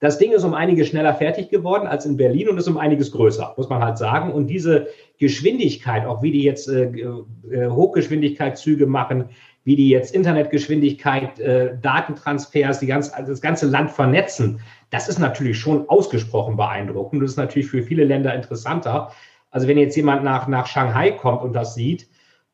das 0.00 0.18
Ding 0.18 0.32
ist 0.32 0.44
um 0.44 0.54
einiges 0.54 0.88
schneller 0.88 1.14
fertig 1.14 1.48
geworden 1.48 1.88
als 1.88 2.06
in 2.06 2.16
Berlin 2.16 2.48
und 2.48 2.58
ist 2.58 2.68
um 2.68 2.78
einiges 2.78 3.10
größer, 3.10 3.54
muss 3.56 3.68
man 3.68 3.82
halt 3.82 3.98
sagen. 3.98 4.32
Und 4.32 4.46
diese 4.46 4.88
Geschwindigkeit, 5.18 6.06
auch 6.06 6.22
wie 6.22 6.30
die 6.30 6.42
jetzt 6.42 6.68
äh, 6.68 6.84
äh, 6.84 7.68
Hochgeschwindigkeitszüge 7.68 8.86
machen, 8.86 9.30
wie 9.64 9.74
die 9.74 9.88
jetzt 9.88 10.14
Internetgeschwindigkeit, 10.14 11.40
äh, 11.40 11.76
Datentransfers, 11.82 12.78
die 12.78 12.86
ganz, 12.86 13.12
also 13.12 13.32
das 13.32 13.40
ganze 13.40 13.66
Land 13.66 13.90
vernetzen, 13.90 14.60
das 14.90 15.08
ist 15.08 15.18
natürlich 15.18 15.58
schon 15.58 15.88
ausgesprochen 15.88 16.56
beeindruckend. 16.56 17.22
Das 17.22 17.32
ist 17.32 17.36
natürlich 17.36 17.68
für 17.68 17.82
viele 17.82 18.04
Länder 18.04 18.34
interessanter. 18.34 19.10
Also 19.50 19.66
wenn 19.66 19.78
jetzt 19.78 19.96
jemand 19.96 20.22
nach, 20.22 20.46
nach 20.46 20.66
Shanghai 20.66 21.10
kommt 21.10 21.42
und 21.42 21.54
das 21.54 21.74
sieht, 21.74 22.08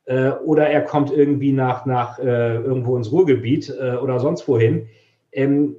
äh, 0.07 0.31
oder 0.31 0.69
er 0.69 0.81
kommt 0.81 1.11
irgendwie 1.11 1.53
nach, 1.53 1.85
nach 1.85 2.19
äh, 2.19 2.57
irgendwo 2.57 2.97
ins 2.97 3.13
Ruhrgebiet 3.13 3.69
äh, 3.69 3.97
oder 3.97 4.19
sonst 4.19 4.49
wohin, 4.49 4.87
ähm, 5.33 5.77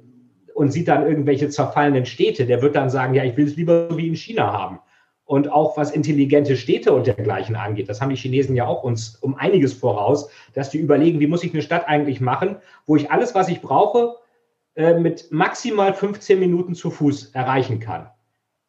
und 0.56 0.70
sieht 0.70 0.88
dann 0.88 1.06
irgendwelche 1.06 1.50
zerfallenen 1.50 2.06
Städte, 2.06 2.46
der 2.46 2.62
wird 2.62 2.74
dann 2.76 2.88
sagen, 2.88 3.12
ja, 3.12 3.22
ich 3.24 3.36
will 3.36 3.46
es 3.46 3.56
lieber 3.56 3.94
wie 3.94 4.08
in 4.08 4.16
China 4.16 4.54
haben. 4.54 4.80
Und 5.26 5.52
auch 5.52 5.76
was 5.76 5.90
intelligente 5.90 6.56
Städte 6.56 6.94
und 6.94 7.06
dergleichen 7.06 7.56
angeht, 7.56 7.90
das 7.90 8.00
haben 8.00 8.08
die 8.08 8.16
Chinesen 8.16 8.56
ja 8.56 8.66
auch 8.66 8.82
uns 8.82 9.16
um 9.16 9.34
einiges 9.34 9.74
voraus, 9.74 10.30
dass 10.54 10.70
die 10.70 10.78
überlegen, 10.78 11.20
wie 11.20 11.26
muss 11.26 11.44
ich 11.44 11.52
eine 11.52 11.60
Stadt 11.60 11.86
eigentlich 11.86 12.22
machen, 12.22 12.56
wo 12.86 12.96
ich 12.96 13.10
alles, 13.10 13.34
was 13.34 13.48
ich 13.48 13.60
brauche, 13.60 14.16
äh, 14.76 14.98
mit 14.98 15.30
maximal 15.30 15.92
15 15.92 16.40
Minuten 16.40 16.74
zu 16.74 16.90
Fuß 16.90 17.32
erreichen 17.34 17.78
kann. 17.78 18.08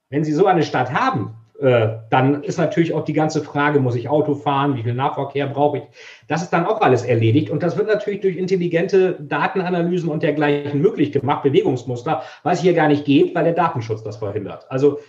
Wenn 0.10 0.26
Sie 0.26 0.34
so 0.34 0.46
eine 0.46 0.64
Stadt 0.64 0.92
haben, 0.92 1.36
dann 1.60 2.44
ist 2.44 2.58
natürlich 2.58 2.94
auch 2.94 3.04
die 3.04 3.14
ganze 3.14 3.44
Frage, 3.44 3.80
muss 3.80 3.96
ich 3.96 4.10
Auto 4.10 4.36
fahren, 4.36 4.76
wie 4.76 4.84
viel 4.84 4.94
Nahverkehr 4.94 5.48
brauche 5.48 5.80
ich? 5.80 5.84
Das 6.28 6.44
ist 6.44 6.54
dann 6.54 6.68
auch 6.68 6.82
alles 6.82 7.04
erledigt 7.04 7.50
und 7.50 7.64
das 7.64 7.78
wird 7.78 7.88
natürlich 7.88 8.22
durch 8.22 8.38
intelligente 8.38 9.18
Datenanalysen 9.20 10.10
und 10.10 10.22
dergleichen 10.22 10.82
möglich 10.82 11.12
gemacht, 11.12 11.42
Bewegungsmuster, 11.42 12.22
was 12.44 12.62
hier 12.62 12.74
gar 12.74 12.88
nicht 12.88 13.06
geht, 13.06 13.34
weil 13.34 13.44
der 13.44 13.54
Datenschutz 13.54 14.04
das 14.04 14.18
verhindert. 14.18 14.68
Also 14.70 15.00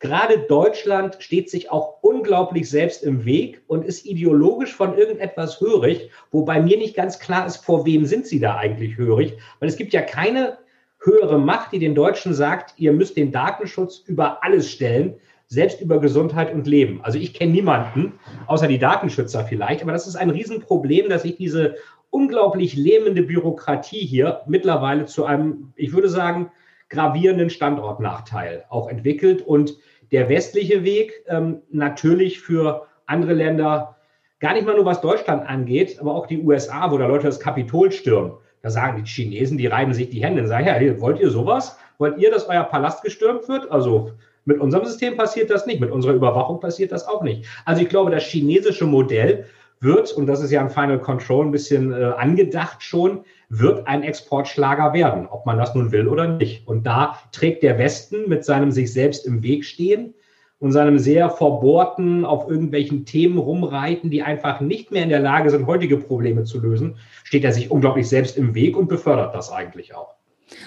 gerade 0.00 0.40
Deutschland 0.48 1.16
steht 1.20 1.48
sich 1.48 1.70
auch 1.70 2.02
unglaublich 2.02 2.68
selbst 2.68 3.04
im 3.04 3.24
Weg 3.24 3.62
und 3.68 3.84
ist 3.84 4.04
ideologisch 4.04 4.74
von 4.74 4.98
irgendetwas 4.98 5.60
hörig, 5.60 6.10
wobei 6.32 6.60
mir 6.60 6.76
nicht 6.76 6.96
ganz 6.96 7.20
klar 7.20 7.46
ist, 7.46 7.58
vor 7.58 7.86
wem 7.86 8.04
sind 8.04 8.26
sie 8.26 8.40
da 8.40 8.56
eigentlich 8.56 8.96
hörig, 8.96 9.38
weil 9.60 9.68
es 9.68 9.76
gibt 9.76 9.92
ja 9.92 10.02
keine 10.02 10.58
höhere 11.04 11.38
Macht, 11.38 11.72
die 11.72 11.78
den 11.78 11.94
Deutschen 11.94 12.34
sagt, 12.34 12.74
ihr 12.78 12.92
müsst 12.92 13.16
den 13.16 13.30
Datenschutz 13.30 14.02
über 14.06 14.42
alles 14.42 14.70
stellen, 14.70 15.14
selbst 15.54 15.80
über 15.80 16.00
Gesundheit 16.00 16.52
und 16.52 16.66
Leben. 16.66 17.00
Also 17.02 17.18
ich 17.18 17.32
kenne 17.32 17.52
niemanden, 17.52 18.14
außer 18.46 18.68
die 18.68 18.78
Datenschützer 18.78 19.44
vielleicht, 19.44 19.82
aber 19.82 19.92
das 19.92 20.06
ist 20.06 20.16
ein 20.16 20.30
Riesenproblem, 20.30 21.08
dass 21.08 21.22
sich 21.22 21.36
diese 21.36 21.76
unglaublich 22.10 22.76
lähmende 22.76 23.22
Bürokratie 23.22 24.04
hier 24.04 24.42
mittlerweile 24.46 25.06
zu 25.06 25.24
einem, 25.24 25.72
ich 25.74 25.92
würde 25.92 26.08
sagen, 26.08 26.50
gravierenden 26.88 27.50
Standortnachteil 27.50 28.64
auch 28.68 28.88
entwickelt 28.88 29.42
und 29.42 29.76
der 30.12 30.28
westliche 30.28 30.84
Weg 30.84 31.24
ähm, 31.26 31.62
natürlich 31.70 32.40
für 32.40 32.86
andere 33.06 33.32
Länder, 33.32 33.96
gar 34.38 34.52
nicht 34.52 34.66
mal 34.66 34.76
nur 34.76 34.84
was 34.84 35.00
Deutschland 35.00 35.48
angeht, 35.48 35.98
aber 36.00 36.14
auch 36.14 36.26
die 36.26 36.40
USA, 36.40 36.90
wo 36.90 36.98
da 36.98 37.06
Leute 37.06 37.26
das 37.26 37.40
Kapitol 37.40 37.90
stürmen. 37.90 38.34
Da 38.62 38.70
sagen 38.70 39.02
die 39.02 39.08
Chinesen, 39.08 39.58
die 39.58 39.66
reiben 39.66 39.92
sich 39.92 40.10
die 40.10 40.22
Hände 40.22 40.42
und 40.42 40.48
sagen, 40.48 40.66
ja, 40.66 41.00
wollt 41.00 41.18
ihr 41.18 41.30
sowas? 41.30 41.78
Wollt 41.98 42.18
ihr, 42.18 42.30
dass 42.30 42.48
euer 42.48 42.64
Palast 42.64 43.02
gestürmt 43.02 43.48
wird? 43.48 43.70
Also 43.70 44.12
mit 44.44 44.60
unserem 44.60 44.84
System 44.84 45.16
passiert 45.16 45.50
das 45.50 45.66
nicht, 45.66 45.80
mit 45.80 45.90
unserer 45.90 46.12
Überwachung 46.12 46.60
passiert 46.60 46.92
das 46.92 47.06
auch 47.06 47.22
nicht. 47.22 47.46
Also 47.64 47.82
ich 47.82 47.88
glaube, 47.88 48.10
das 48.10 48.24
chinesische 48.24 48.86
Modell 48.86 49.46
wird, 49.80 50.12
und 50.12 50.26
das 50.26 50.40
ist 50.40 50.50
ja 50.50 50.60
ein 50.60 50.70
Final 50.70 50.98
Control 50.98 51.46
ein 51.46 51.50
bisschen 51.50 51.92
äh, 51.92 52.04
angedacht 52.16 52.82
schon, 52.82 53.24
wird 53.48 53.86
ein 53.86 54.02
Exportschlager 54.02 54.92
werden, 54.92 55.26
ob 55.30 55.46
man 55.46 55.58
das 55.58 55.74
nun 55.74 55.92
will 55.92 56.08
oder 56.08 56.28
nicht. 56.28 56.66
Und 56.66 56.84
da 56.86 57.18
trägt 57.32 57.62
der 57.62 57.78
Westen 57.78 58.28
mit 58.28 58.44
seinem 58.44 58.72
sich 58.72 58.92
selbst 58.92 59.26
im 59.26 59.42
Weg 59.42 59.64
stehen 59.64 60.14
und 60.58 60.72
seinem 60.72 60.98
sehr 60.98 61.28
verbohrten, 61.30 62.24
auf 62.24 62.48
irgendwelchen 62.48 63.04
Themen 63.04 63.38
rumreiten, 63.38 64.10
die 64.10 64.22
einfach 64.22 64.60
nicht 64.60 64.90
mehr 64.90 65.02
in 65.02 65.10
der 65.10 65.20
Lage 65.20 65.50
sind, 65.50 65.66
heutige 65.66 65.98
Probleme 65.98 66.44
zu 66.44 66.60
lösen, 66.60 66.96
steht 67.22 67.44
er 67.44 67.52
sich 67.52 67.70
unglaublich 67.70 68.08
selbst 68.08 68.38
im 68.38 68.54
Weg 68.54 68.76
und 68.76 68.88
befördert 68.88 69.34
das 69.34 69.52
eigentlich 69.52 69.94
auch. 69.94 70.14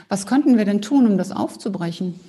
Was 0.10 0.26
könnten 0.26 0.58
wir 0.58 0.66
denn 0.66 0.82
tun, 0.82 1.08
um 1.08 1.18
das 1.18 1.32
aufzubrechen? 1.32 2.20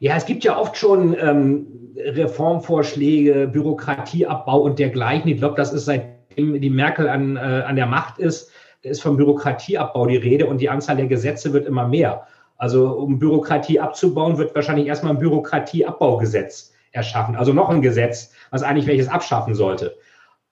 Ja, 0.00 0.16
es 0.16 0.24
gibt 0.24 0.44
ja 0.44 0.58
oft 0.58 0.78
schon 0.78 1.14
ähm, 1.20 1.66
Reformvorschläge, 1.94 3.48
Bürokratieabbau 3.48 4.60
und 4.60 4.78
dergleichen. 4.78 5.30
Ich 5.30 5.36
glaube, 5.36 5.56
das 5.56 5.74
ist 5.74 5.84
seitdem 5.84 6.58
die 6.58 6.70
Merkel 6.70 7.06
an, 7.06 7.36
äh, 7.36 7.40
an 7.40 7.76
der 7.76 7.84
Macht 7.84 8.18
ist, 8.18 8.50
ist 8.80 9.02
vom 9.02 9.18
Bürokratieabbau 9.18 10.06
die 10.06 10.16
Rede 10.16 10.46
und 10.46 10.58
die 10.62 10.70
Anzahl 10.70 10.96
der 10.96 11.06
Gesetze 11.06 11.52
wird 11.52 11.66
immer 11.66 11.86
mehr. 11.86 12.26
Also 12.56 12.88
um 12.92 13.18
Bürokratie 13.18 13.78
abzubauen, 13.78 14.38
wird 14.38 14.54
wahrscheinlich 14.54 14.86
erstmal 14.86 15.12
ein 15.12 15.18
Bürokratieabbaugesetz 15.18 16.72
erschaffen. 16.92 17.36
Also 17.36 17.52
noch 17.52 17.68
ein 17.68 17.82
Gesetz, 17.82 18.32
was 18.50 18.62
eigentlich 18.62 18.86
welches 18.86 19.08
abschaffen 19.08 19.54
sollte. 19.54 19.96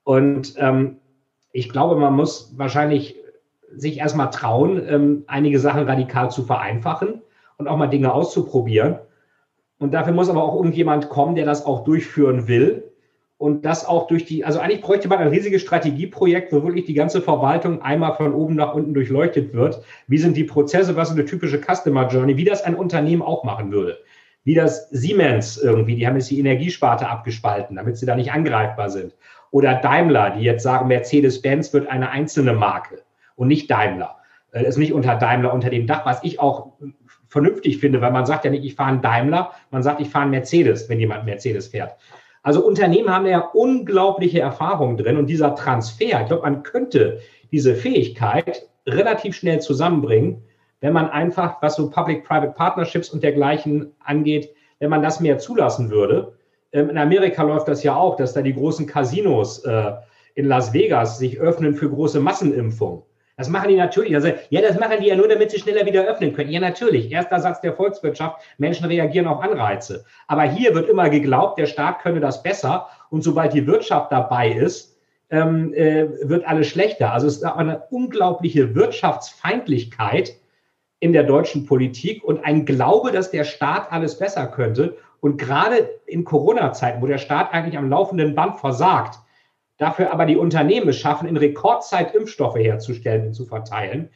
Und 0.03 0.53
ähm, 0.57 0.97
ich 1.53 1.69
glaube, 1.69 1.95
man 1.95 2.13
muss 2.13 2.53
wahrscheinlich 2.55 3.15
sich 3.75 3.97
erstmal 3.97 4.29
trauen, 4.29 4.79
ähm, 4.87 5.23
einige 5.25 5.59
Sachen 5.59 5.89
radikal 5.89 6.29
zu 6.29 6.43
vereinfachen 6.43 7.23
und 7.57 7.67
auch 7.67 7.77
mal 7.77 7.87
Dinge 7.87 8.13
auszuprobieren. 8.13 8.99
Und 9.79 9.93
dafür 9.93 10.13
muss 10.13 10.29
aber 10.29 10.43
auch 10.43 10.55
irgendjemand 10.55 11.09
kommen, 11.09 11.35
der 11.35 11.45
das 11.45 11.65
auch 11.65 11.83
durchführen 11.83 12.47
will. 12.47 12.83
Und 13.37 13.63
das 13.63 13.85
auch 13.85 14.07
durch 14.07 14.25
die, 14.25 14.43
also 14.43 14.59
eigentlich 14.59 14.81
bräuchte 14.81 15.07
man 15.07 15.19
ein 15.19 15.29
riesiges 15.29 15.61
Strategieprojekt, 15.61 16.51
wo 16.51 16.61
wirklich 16.63 16.83
die 16.83 16.93
ganze 16.93 17.21
Verwaltung 17.21 17.81
einmal 17.81 18.13
von 18.15 18.33
oben 18.33 18.55
nach 18.55 18.73
unten 18.73 18.93
durchleuchtet 18.93 19.53
wird. 19.53 19.81
Wie 20.07 20.17
sind 20.17 20.35
die 20.35 20.43
Prozesse? 20.43 20.97
Was 20.97 21.09
ist 21.09 21.15
eine 21.15 21.25
typische 21.25 21.61
Customer 21.61 22.09
Journey? 22.09 22.35
Wie 22.35 22.43
das 22.43 22.61
ein 22.61 22.75
Unternehmen 22.75 23.21
auch 23.21 23.45
machen 23.45 23.71
würde. 23.71 23.97
Wie 24.43 24.55
das 24.55 24.89
Siemens 24.89 25.57
irgendwie, 25.57 25.95
die 25.95 26.05
haben 26.05 26.15
jetzt 26.15 26.29
die 26.29 26.39
Energiesparte 26.39 27.07
abgespalten, 27.07 27.77
damit 27.77 27.95
sie 27.95 28.05
da 28.05 28.15
nicht 28.15 28.33
angreifbar 28.33 28.89
sind. 28.89 29.15
Oder 29.51 29.75
Daimler, 29.75 30.31
die 30.31 30.43
jetzt 30.43 30.63
sagen, 30.63 30.89
Mercedes-Benz 30.89 31.71
wird 31.71 31.87
eine 31.87 32.09
einzelne 32.09 32.51
Marke 32.51 33.03
und 33.37 33.47
nicht 33.47 33.71
Daimler. 33.71 34.17
Es 34.51 34.67
ist 34.67 34.77
nicht 34.77 34.93
unter 34.93 35.15
Daimler 35.15 35.53
unter 35.53 35.69
dem 35.69 35.87
Dach, 35.87 36.05
was 36.05 36.23
ich 36.23 36.39
auch 36.41 36.73
vernünftig 37.29 37.77
finde, 37.77 38.01
weil 38.01 38.11
man 38.11 38.25
sagt 38.25 38.45
ja 38.45 38.51
nicht, 38.51 38.65
ich 38.65 38.75
fahre 38.75 38.89
einen 38.89 39.01
Daimler, 39.01 39.51
man 39.71 39.83
sagt, 39.83 40.01
ich 40.01 40.09
fahre 40.09 40.23
einen 40.23 40.31
Mercedes, 40.31 40.89
wenn 40.89 40.99
jemand 40.99 41.25
Mercedes 41.25 41.67
fährt. 41.67 41.95
Also 42.43 42.65
Unternehmen 42.65 43.09
haben 43.09 43.25
ja 43.25 43.39
unglaubliche 43.53 44.39
Erfahrungen 44.39 44.97
drin 44.97 45.17
und 45.17 45.27
dieser 45.27 45.55
Transfer, 45.55 46.21
ich 46.21 46.27
glaube, 46.27 46.43
man 46.43 46.63
könnte 46.63 47.19
diese 47.51 47.75
Fähigkeit 47.75 48.67
relativ 48.87 49.35
schnell 49.35 49.61
zusammenbringen, 49.61 50.43
wenn 50.81 50.93
man 50.93 51.09
einfach, 51.09 51.61
was 51.61 51.75
so 51.75 51.89
Public-Private 51.89 52.53
Partnerships 52.53 53.09
und 53.09 53.23
dergleichen 53.23 53.93
angeht, 53.99 54.49
wenn 54.79 54.89
man 54.89 55.03
das 55.03 55.19
mehr 55.19 55.37
zulassen 55.37 55.89
würde. 55.89 56.33
Ähm, 56.71 56.89
in 56.89 56.97
Amerika 56.97 57.43
läuft 57.43 57.67
das 57.67 57.83
ja 57.83 57.95
auch, 57.95 58.15
dass 58.15 58.33
da 58.33 58.41
die 58.41 58.53
großen 58.53 58.85
Casinos 58.85 59.59
äh, 59.65 59.91
in 60.35 60.45
Las 60.45 60.73
Vegas 60.73 61.19
sich 61.19 61.39
öffnen 61.39 61.75
für 61.75 61.89
große 61.89 62.19
Massenimpfungen. 62.19 63.03
Das 63.39 63.47
machen 63.47 63.69
die 63.69 63.77
natürlich. 63.77 64.13
Also, 64.13 64.33
ja, 64.49 64.59
das 64.59 64.77
machen 64.77 64.97
die 64.99 65.07
ja 65.07 65.15
nur, 65.15 65.29
damit 65.29 65.49
sie 65.49 65.59
schneller 65.59 65.85
wieder 65.85 66.05
öffnen 66.05 66.33
können. 66.33 66.49
Ja, 66.49 66.59
natürlich. 66.59 67.09
Erster 67.09 67.39
Satz 67.39 67.61
der 67.61 67.73
Volkswirtschaft. 67.73 68.41
Menschen 68.57 68.85
reagieren 68.85 69.27
auf 69.27 69.39
Anreize. 69.39 70.03
Aber 70.27 70.43
hier 70.43 70.75
wird 70.75 70.89
immer 70.89 71.09
geglaubt, 71.09 71.57
der 71.57 71.65
Staat 71.65 72.01
könne 72.01 72.19
das 72.19 72.43
besser. 72.43 72.89
Und 73.09 73.23
sobald 73.23 73.53
die 73.53 73.65
Wirtschaft 73.65 74.11
dabei 74.11 74.51
ist, 74.51 74.97
ähm, 75.29 75.73
äh, 75.73 76.07
wird 76.21 76.45
alles 76.45 76.67
schlechter. 76.67 77.13
Also 77.13 77.27
es 77.27 77.37
ist 77.37 77.43
eine 77.45 77.83
unglaubliche 77.91 78.75
Wirtschaftsfeindlichkeit 78.75 80.35
in 80.99 81.13
der 81.13 81.23
deutschen 81.23 81.65
Politik 81.65 82.25
und 82.25 82.43
ein 82.43 82.65
Glaube, 82.65 83.13
dass 83.13 83.31
der 83.31 83.45
Staat 83.45 83.89
alles 83.89 84.19
besser 84.19 84.47
könnte. 84.47 84.97
Und 85.21 85.37
gerade 85.37 85.89
in 86.07 86.25
Corona-Zeiten, 86.25 87.01
wo 87.01 87.07
der 87.07 87.19
Staat 87.19 87.53
eigentlich 87.53 87.77
am 87.77 87.89
laufenden 87.89 88.35
Band 88.35 88.59
versagt, 88.59 89.17
dafür 89.79 90.13
aber 90.13 90.25
die 90.25 90.37
Unternehmen 90.37 90.93
schaffen, 90.93 91.27
in 91.27 91.37
Rekordzeit 91.37 92.13
Impfstoffe 92.13 92.57
herzustellen 92.57 93.27
und 93.27 93.33
zu 93.33 93.45
verteilen, 93.45 94.09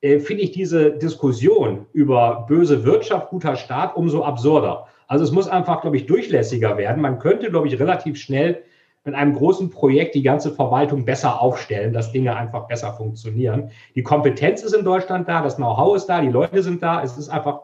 äh, 0.00 0.20
finde 0.20 0.44
ich 0.44 0.52
diese 0.52 0.92
Diskussion 0.92 1.86
über 1.92 2.46
böse 2.48 2.84
Wirtschaft, 2.84 3.28
guter 3.28 3.56
Staat 3.56 3.96
umso 3.96 4.22
absurder. 4.24 4.86
Also 5.08 5.24
es 5.24 5.32
muss 5.32 5.48
einfach, 5.48 5.82
glaube 5.82 5.96
ich, 5.96 6.06
durchlässiger 6.06 6.78
werden. 6.78 7.02
Man 7.02 7.18
könnte, 7.18 7.50
glaube 7.50 7.66
ich, 7.66 7.78
relativ 7.78 8.16
schnell 8.18 8.62
mit 9.04 9.14
einem 9.14 9.34
großen 9.34 9.70
Projekt 9.70 10.14
die 10.14 10.22
ganze 10.22 10.52
Verwaltung 10.52 11.04
besser 11.04 11.40
aufstellen, 11.40 11.92
dass 11.92 12.12
Dinge 12.12 12.36
einfach 12.36 12.68
besser 12.68 12.92
funktionieren. 12.92 13.70
Die 13.94 14.02
Kompetenz 14.02 14.62
ist 14.62 14.74
in 14.74 14.84
Deutschland 14.84 15.28
da, 15.28 15.42
das 15.42 15.56
Know-how 15.56 15.96
ist 15.96 16.06
da, 16.06 16.20
die 16.20 16.28
Leute 16.28 16.62
sind 16.62 16.82
da. 16.82 17.02
Es 17.02 17.16
ist 17.16 17.28
einfach 17.28 17.62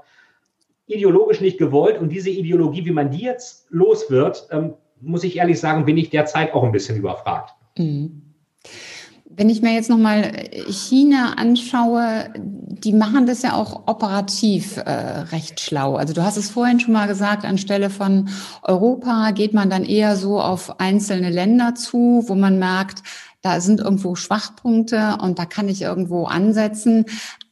ideologisch 0.87 1.41
nicht 1.41 1.59
gewollt 1.59 1.99
und 1.99 2.09
diese 2.09 2.31
Ideologie, 2.31 2.85
wie 2.85 2.93
man 2.93 3.11
die 3.11 3.23
jetzt 3.23 3.67
los 3.71 4.11
wird, 4.11 4.49
ähm, 4.51 4.75
muss 5.05 5.25
ich 5.25 5.37
ehrlich 5.37 5.61
sagen, 5.61 5.85
bin 5.85 5.97
ich 5.97 6.11
derzeit 6.11 6.55
auch 6.55 6.65
ein 6.65 6.73
bisschen 6.73 6.97
überfragt. 6.97 7.55
Mhm. 7.79 8.23
Wenn 9.37 9.51
ich 9.51 9.63
mir 9.63 9.75
jetzt 9.75 9.91
nochmal 9.91 10.31
China 10.69 11.35
anschaue, 11.37 12.33
die 12.37 12.93
machen 12.93 13.27
das 13.27 13.43
ja 13.43 13.55
auch 13.55 13.89
operativ 13.89 14.77
äh, 14.77 14.91
recht 14.91 15.61
schlau. 15.61 15.97
Also 15.97 16.15
du 16.15 16.23
hast 16.23 16.37
es 16.37 16.51
vorhin 16.51 16.79
schon 16.79 16.93
mal 16.93 17.09
gesagt, 17.09 17.45
anstelle 17.45 17.91
von 17.91 18.29
Europa 18.63 19.33
geht 19.33 19.53
man 19.53 19.71
dann 19.71 19.85
eher 19.85 20.15
so 20.15 20.41
auf 20.41 20.79
einzelne 20.79 21.31
Länder 21.31 21.75
zu, 21.75 22.25
wo 22.27 22.37
man 22.37 22.61
merkt, 22.61 23.03
da 23.43 23.61
sind 23.61 23.81
irgendwo 23.81 24.15
Schwachpunkte 24.15 25.19
und 25.21 25.39
da 25.39 25.45
kann 25.45 25.69
ich 25.69 25.83
irgendwo 25.83 26.25
ansetzen. 26.25 27.05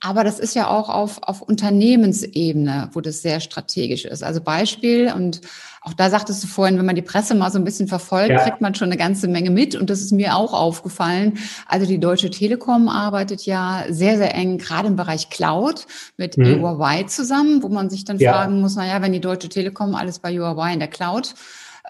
Aber 0.04 0.24
das 0.24 0.40
ist 0.40 0.56
ja 0.56 0.66
auch 0.66 0.88
auf, 0.88 1.22
auf 1.22 1.42
Unternehmensebene, 1.42 2.90
wo 2.92 3.00
das 3.00 3.22
sehr 3.22 3.38
strategisch 3.38 4.04
ist. 4.04 4.24
Also 4.24 4.40
Beispiel, 4.40 5.12
und 5.14 5.40
auch 5.80 5.92
da 5.94 6.10
sagtest 6.10 6.42
du 6.42 6.48
vorhin, 6.48 6.76
wenn 6.76 6.84
man 6.84 6.96
die 6.96 7.02
Presse 7.02 7.36
mal 7.36 7.52
so 7.52 7.58
ein 7.58 7.64
bisschen 7.64 7.86
verfolgt, 7.86 8.30
ja. 8.30 8.42
kriegt 8.42 8.60
man 8.60 8.74
schon 8.74 8.88
eine 8.88 8.96
ganze 8.96 9.28
Menge 9.28 9.50
mit. 9.50 9.76
Und 9.76 9.90
das 9.90 10.00
ist 10.00 10.10
mir 10.10 10.36
auch 10.36 10.54
aufgefallen. 10.54 11.38
Also 11.68 11.86
die 11.86 12.00
Deutsche 12.00 12.30
Telekom 12.30 12.88
arbeitet 12.88 13.46
ja 13.46 13.84
sehr, 13.90 14.18
sehr 14.18 14.34
eng, 14.34 14.58
gerade 14.58 14.88
im 14.88 14.96
Bereich 14.96 15.30
Cloud, 15.30 15.86
mit 16.16 16.36
mhm. 16.36 16.60
Huawei 16.60 17.04
zusammen, 17.04 17.62
wo 17.62 17.68
man 17.68 17.88
sich 17.88 18.04
dann 18.04 18.18
ja. 18.18 18.32
fragen 18.32 18.60
muss, 18.60 18.74
naja, 18.74 19.02
wenn 19.02 19.12
die 19.12 19.20
Deutsche 19.20 19.48
Telekom 19.48 19.94
alles 19.94 20.18
bei 20.18 20.36
Huawei 20.36 20.72
in 20.72 20.80
der 20.80 20.88
Cloud 20.88 21.34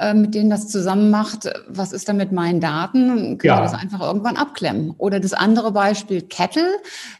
äh, 0.03 0.15
mit 0.15 0.35
denen 0.35 0.51
das 0.51 0.69
zusammen 0.69 1.11
macht, 1.11 1.49
was 1.69 1.93
ist 1.93 2.09
da 2.09 2.12
mit 2.12 2.33
meinen 2.33 2.61
Daten? 2.61 3.38
Können 3.38 3.38
ja. 3.43 3.59
wir 3.59 3.62
das 3.62 3.75
einfach 3.75 4.01
irgendwann 4.01 4.37
abklemmen? 4.37 4.95
Oder 4.99 5.21
das 5.21 5.33
andere 5.33 5.73
Beispiel 5.73 6.23
Kettle, 6.23 6.69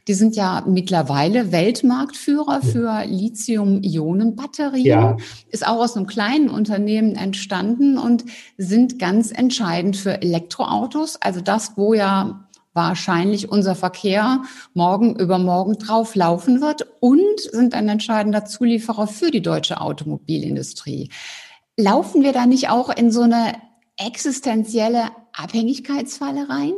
die 0.09 0.15
sind 0.15 0.35
ja 0.37 0.65
mittlerweile 0.67 1.53
Weltmarktführer 1.53 2.61
für 2.63 3.05
Lithium-Ionen-Batterien, 3.07 4.85
ja. 4.85 5.17
ist 5.51 5.67
auch 5.67 5.79
aus 5.79 5.97
einem 5.97 6.07
kleinen 6.07 6.51
Unternehmen 6.51 7.15
entstanden 7.15 7.99
und 7.99 8.25
sind 8.59 8.99
ganz 8.99 9.31
entscheidend 9.31 9.97
für 9.97 10.21
Elektroautos, 10.21 11.17
also 11.21 11.41
das, 11.41 11.77
wo 11.77 11.95
ja 11.95 12.49
wahrscheinlich 12.75 13.51
unser 13.51 13.75
Verkehr 13.75 14.43
morgen 14.75 15.17
übermorgen 15.17 15.79
drauf 15.79 16.15
laufen 16.15 16.61
wird 16.61 16.87
und 17.01 17.39
sind 17.39 17.75
ein 17.75 17.89
entscheidender 17.89 18.45
Zulieferer 18.45 19.07
für 19.07 19.31
die 19.31 19.43
deutsche 19.43 19.81
Automobilindustrie. 19.81 21.11
Laufen 21.79 22.23
wir 22.23 22.33
da 22.33 22.47
nicht 22.47 22.69
auch 22.69 22.95
in 22.95 23.11
so 23.11 23.23
eine 23.23 23.55
existenzielle 23.99 25.05
Abhängigkeitsfalle 25.33 26.49
rein? 26.49 26.73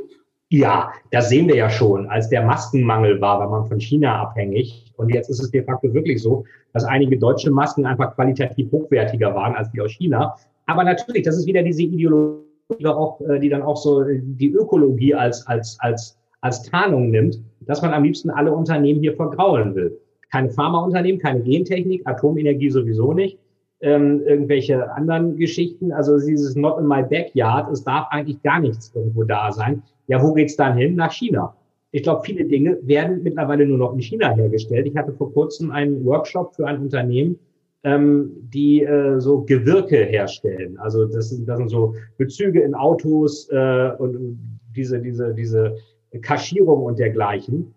Ja, 0.50 0.92
das 1.10 1.30
sehen 1.30 1.48
wir 1.48 1.56
ja 1.56 1.68
schon. 1.68 2.06
Als 2.08 2.28
der 2.28 2.44
Maskenmangel 2.44 3.20
war, 3.20 3.40
war 3.40 3.50
man 3.50 3.66
von 3.66 3.80
China 3.80 4.22
abhängig. 4.22 4.92
Und 4.96 5.12
jetzt 5.12 5.28
ist 5.28 5.42
es 5.42 5.50
de 5.50 5.64
facto 5.64 5.92
wirklich 5.92 6.22
so, 6.22 6.44
dass 6.72 6.84
einige 6.84 7.18
deutsche 7.18 7.50
Masken 7.50 7.86
einfach 7.86 8.14
qualitativ 8.14 8.70
hochwertiger 8.70 9.34
waren 9.34 9.56
als 9.56 9.70
die 9.72 9.80
aus 9.80 9.90
China. 9.90 10.36
Aber 10.66 10.84
natürlich, 10.84 11.22
das 11.22 11.38
ist 11.38 11.46
wieder 11.46 11.64
diese 11.64 11.82
Ideologie, 11.82 12.44
äh, 12.78 13.40
die 13.40 13.48
dann 13.48 13.62
auch 13.62 13.76
so 13.76 14.04
die 14.04 14.52
Ökologie 14.52 15.14
als, 15.14 15.44
als, 15.48 15.76
als, 15.80 16.16
als 16.40 16.62
Tarnung 16.62 17.10
nimmt, 17.10 17.40
dass 17.62 17.82
man 17.82 17.92
am 17.92 18.04
liebsten 18.04 18.30
alle 18.30 18.52
Unternehmen 18.52 19.00
hier 19.00 19.16
vergraulen 19.16 19.74
will. 19.74 19.98
Keine 20.30 20.50
Pharmaunternehmen, 20.50 21.20
keine 21.20 21.42
Gentechnik, 21.42 22.02
Atomenergie 22.06 22.70
sowieso 22.70 23.12
nicht, 23.12 23.38
ähm, 23.84 24.22
irgendwelche 24.26 24.90
anderen 24.92 25.36
Geschichten. 25.36 25.92
Also 25.92 26.18
dieses 26.18 26.56
Not 26.56 26.78
in 26.80 26.86
my 26.86 27.02
backyard, 27.02 27.70
es 27.70 27.84
darf 27.84 28.08
eigentlich 28.10 28.42
gar 28.42 28.60
nichts 28.60 28.92
irgendwo 28.94 29.24
da 29.24 29.52
sein. 29.52 29.82
Ja, 30.06 30.22
wo 30.22 30.32
geht's 30.32 30.56
dann 30.56 30.76
hin? 30.76 30.96
Nach 30.96 31.12
China. 31.12 31.54
Ich 31.90 32.02
glaube, 32.02 32.22
viele 32.24 32.44
Dinge 32.44 32.78
werden 32.82 33.22
mittlerweile 33.22 33.66
nur 33.66 33.78
noch 33.78 33.92
in 33.92 34.00
China 34.00 34.34
hergestellt. 34.34 34.86
Ich 34.86 34.96
hatte 34.96 35.12
vor 35.12 35.32
kurzem 35.32 35.70
einen 35.70 36.04
Workshop 36.04 36.54
für 36.56 36.66
ein 36.66 36.80
Unternehmen, 36.80 37.38
ähm, 37.84 38.32
die 38.52 38.82
äh, 38.82 39.20
so 39.20 39.42
Gewirke 39.42 40.04
herstellen. 40.04 40.76
Also 40.78 41.04
das 41.04 41.30
sind, 41.30 41.46
das 41.46 41.58
sind 41.58 41.68
so 41.68 41.94
Bezüge 42.16 42.62
in 42.62 42.74
Autos 42.74 43.48
äh, 43.50 43.90
und 43.98 44.38
diese, 44.74 44.98
diese, 44.98 45.34
diese 45.34 45.76
Kaschierung 46.22 46.82
und 46.82 46.98
dergleichen. 46.98 47.74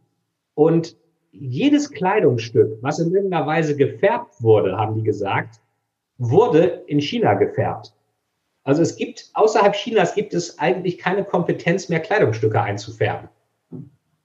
Und 0.56 0.96
jedes 1.32 1.92
Kleidungsstück, 1.92 2.78
was 2.82 3.00
in 3.00 3.14
irgendeiner 3.14 3.46
Weise 3.46 3.76
gefärbt 3.76 4.42
wurde, 4.42 4.76
haben 4.76 4.96
die 4.96 5.04
gesagt, 5.04 5.60
wurde 6.18 6.84
in 6.88 7.00
China 7.00 7.34
gefärbt. 7.36 7.94
Also 8.64 8.82
es 8.82 8.96
gibt, 8.96 9.30
außerhalb 9.34 9.74
Chinas 9.74 10.14
gibt 10.14 10.34
es 10.34 10.60
eigentlich 10.60 10.98
keine 10.98 11.24
Kompetenz 11.24 11.88
mehr, 11.90 12.00
Kleidungsstücke 12.00 12.62
einzufärben. 12.62 13.30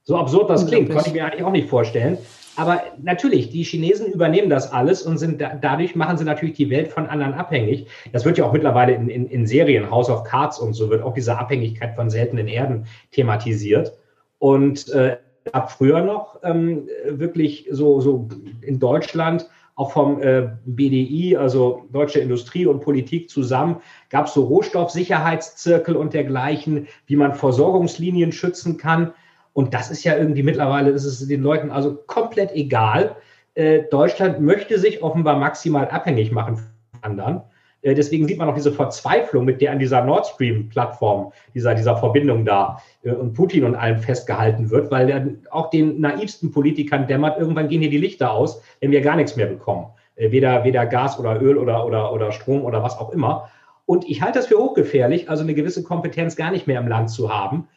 So 0.02 0.16
absurd 0.16 0.50
das 0.50 0.66
klingt, 0.66 0.90
konnte 0.90 1.10
ich 1.10 1.14
mir 1.14 1.24
eigentlich 1.24 1.44
auch 1.44 1.52
nicht 1.52 1.68
vorstellen. 1.68 2.18
Aber 2.56 2.82
natürlich, 3.00 3.50
die 3.50 3.62
Chinesen 3.62 4.12
übernehmen 4.12 4.50
das 4.50 4.72
alles 4.72 5.02
und 5.02 5.18
sind 5.18 5.40
da, 5.40 5.54
dadurch 5.54 5.94
machen 5.94 6.18
sie 6.18 6.24
natürlich 6.24 6.56
die 6.56 6.70
Welt 6.70 6.88
von 6.88 7.06
anderen 7.06 7.34
abhängig. 7.34 7.86
Das 8.12 8.24
wird 8.24 8.36
ja 8.36 8.44
auch 8.44 8.52
mittlerweile 8.52 8.94
in, 8.94 9.08
in, 9.08 9.26
in 9.28 9.46
Serien, 9.46 9.90
House 9.90 10.10
of 10.10 10.24
Cards 10.24 10.58
und 10.58 10.74
so, 10.74 10.90
wird 10.90 11.02
auch 11.02 11.14
diese 11.14 11.38
Abhängigkeit 11.38 11.94
von 11.94 12.10
seltenen 12.10 12.48
Erden 12.48 12.86
thematisiert. 13.12 13.92
Und 14.38 14.90
äh, 14.90 15.16
ab 15.52 15.70
früher 15.72 16.02
noch 16.02 16.40
ähm, 16.42 16.88
wirklich 17.06 17.68
so, 17.70 18.00
so 18.00 18.28
in 18.60 18.78
Deutschland 18.78 19.48
auch 19.82 19.92
vom 19.92 20.22
äh, 20.22 20.48
BDI, 20.64 21.36
also 21.36 21.88
Deutsche 21.90 22.20
Industrie 22.20 22.66
und 22.66 22.80
Politik 22.80 23.28
zusammen, 23.28 23.76
gab 24.10 24.26
es 24.26 24.34
so 24.34 24.44
Rohstoffsicherheitszirkel 24.44 25.96
und 25.96 26.14
dergleichen, 26.14 26.86
wie 27.06 27.16
man 27.16 27.34
Versorgungslinien 27.34 28.30
schützen 28.30 28.76
kann. 28.76 29.12
Und 29.52 29.74
das 29.74 29.90
ist 29.90 30.04
ja 30.04 30.16
irgendwie 30.16 30.44
mittlerweile, 30.44 30.90
ist 30.90 31.04
es 31.04 31.26
den 31.26 31.42
Leuten 31.42 31.70
also 31.70 31.96
komplett 32.06 32.52
egal. 32.52 33.16
Äh, 33.54 33.82
Deutschland 33.90 34.40
möchte 34.40 34.78
sich 34.78 35.02
offenbar 35.02 35.36
maximal 35.36 35.88
abhängig 35.88 36.30
machen 36.30 36.56
von 36.56 36.68
anderen. 37.02 37.42
Äh, 37.82 37.94
deswegen 37.94 38.26
sieht 38.26 38.38
man 38.38 38.48
auch 38.48 38.54
diese 38.54 38.72
Verzweiflung, 38.72 39.44
mit 39.44 39.60
der 39.60 39.72
an 39.72 39.78
dieser 39.78 40.04
Nord 40.04 40.26
Stream-Plattform, 40.26 41.32
dieser, 41.54 41.74
dieser 41.74 41.96
Verbindung 41.96 42.44
da 42.44 42.80
äh, 43.02 43.10
und 43.10 43.34
Putin 43.34 43.64
und 43.64 43.74
allem 43.74 43.98
festgehalten 43.98 44.70
wird, 44.70 44.90
weil 44.90 45.06
der 45.06 45.28
auch 45.50 45.70
den 45.70 46.00
naivsten 46.00 46.50
Politikern 46.50 47.06
dämmert, 47.06 47.38
irgendwann 47.38 47.68
gehen 47.68 47.80
hier 47.80 47.90
die 47.90 47.98
Lichter 47.98 48.32
aus, 48.32 48.62
wenn 48.80 48.90
wir 48.90 49.00
gar 49.02 49.16
nichts 49.16 49.36
mehr 49.36 49.46
bekommen. 49.46 49.86
Äh, 50.16 50.30
weder, 50.30 50.64
weder 50.64 50.86
Gas 50.86 51.18
oder 51.18 51.40
Öl 51.40 51.58
oder, 51.58 51.86
oder, 51.86 52.12
oder 52.12 52.32
Strom 52.32 52.64
oder 52.64 52.82
was 52.82 52.98
auch 52.98 53.10
immer. 53.10 53.50
Und 53.84 54.08
ich 54.08 54.22
halte 54.22 54.38
das 54.38 54.46
für 54.46 54.58
hochgefährlich, 54.58 55.28
also 55.28 55.42
eine 55.42 55.54
gewisse 55.54 55.82
Kompetenz 55.82 56.36
gar 56.36 56.50
nicht 56.50 56.66
mehr 56.66 56.80
im 56.80 56.88
Land 56.88 57.10
zu 57.10 57.32
haben. 57.32 57.68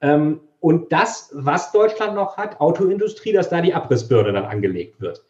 Ähm, 0.00 0.40
und 0.60 0.92
das, 0.92 1.30
was 1.34 1.72
Deutschland 1.72 2.14
noch 2.14 2.36
hat, 2.36 2.60
Autoindustrie, 2.60 3.32
dass 3.32 3.48
da 3.48 3.60
die 3.60 3.74
Abrissbirne 3.74 4.32
dann 4.32 4.44
angelegt 4.44 5.00
wird. 5.00 5.24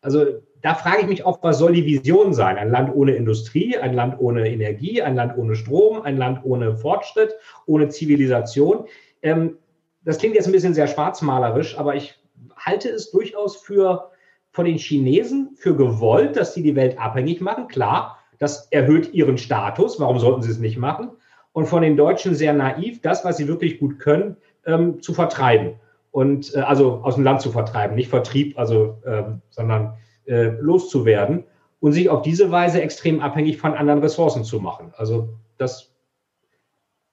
Also 0.00 0.26
da 0.62 0.74
frage 0.74 1.02
ich 1.02 1.08
mich 1.08 1.24
auch, 1.24 1.42
was 1.42 1.58
soll 1.58 1.72
die 1.72 1.84
Vision 1.84 2.32
sein? 2.32 2.56
Ein 2.56 2.70
Land 2.70 2.94
ohne 2.94 3.14
Industrie, 3.14 3.76
ein 3.76 3.94
Land 3.94 4.16
ohne 4.18 4.48
Energie, 4.48 5.02
ein 5.02 5.14
Land 5.14 5.36
ohne 5.36 5.54
Strom, 5.54 6.02
ein 6.02 6.16
Land 6.16 6.40
ohne 6.44 6.76
Fortschritt, 6.76 7.34
ohne 7.66 7.88
Zivilisation. 7.88 8.86
Ähm, 9.22 9.58
das 10.04 10.18
klingt 10.18 10.34
jetzt 10.34 10.46
ein 10.46 10.52
bisschen 10.52 10.74
sehr 10.74 10.86
schwarzmalerisch, 10.86 11.78
aber 11.78 11.94
ich 11.94 12.14
halte 12.56 12.88
es 12.88 13.10
durchaus 13.10 13.56
für 13.56 14.10
von 14.50 14.64
den 14.64 14.78
Chinesen 14.78 15.50
für 15.56 15.76
gewollt, 15.76 16.36
dass 16.36 16.54
sie 16.54 16.62
die 16.62 16.74
Welt 16.74 16.98
abhängig 16.98 17.40
machen. 17.40 17.68
Klar, 17.68 18.18
das 18.38 18.68
erhöht 18.70 19.12
ihren 19.12 19.38
Status. 19.38 20.00
Warum 20.00 20.18
sollten 20.18 20.42
sie 20.42 20.50
es 20.50 20.58
nicht 20.58 20.78
machen? 20.78 21.10
Und 21.52 21.66
von 21.66 21.82
den 21.82 21.96
Deutschen 21.96 22.34
sehr 22.34 22.52
naiv, 22.52 23.00
das, 23.02 23.24
was 23.24 23.36
sie 23.36 23.48
wirklich 23.48 23.78
gut 23.78 23.98
können, 23.98 24.36
ähm, 24.64 25.02
zu 25.02 25.12
vertreiben 25.12 25.74
und 26.18 26.52
äh, 26.56 26.58
also 26.58 27.00
aus 27.04 27.14
dem 27.14 27.22
Land 27.22 27.42
zu 27.42 27.52
vertreiben, 27.52 27.94
nicht 27.94 28.08
Vertrieb, 28.08 28.58
also 28.58 28.98
ähm, 29.06 29.40
sondern 29.50 29.94
äh, 30.26 30.48
loszuwerden 30.60 31.44
und 31.78 31.92
sich 31.92 32.08
auf 32.08 32.22
diese 32.22 32.50
Weise 32.50 32.82
extrem 32.82 33.20
abhängig 33.20 33.58
von 33.58 33.74
anderen 33.74 34.00
Ressourcen 34.00 34.42
zu 34.42 34.58
machen. 34.58 34.92
Also 34.96 35.28
das 35.58 35.92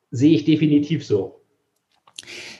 sehe 0.10 0.34
ich 0.34 0.44
definitiv 0.44 1.06
so. 1.06 1.40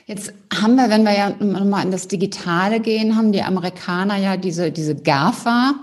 Jetzt 0.04 0.32
haben 0.54 0.76
wir, 0.76 0.88
wenn 0.88 1.02
wir 1.02 1.16
ja 1.18 1.30
nochmal 1.30 1.84
in 1.84 1.90
das 1.90 2.06
Digitale 2.06 2.78
gehen, 2.78 3.16
haben 3.16 3.32
die 3.32 3.42
Amerikaner 3.42 4.16
ja 4.16 4.36
diese, 4.36 4.70
diese 4.70 4.94
GAFA, 4.94 5.74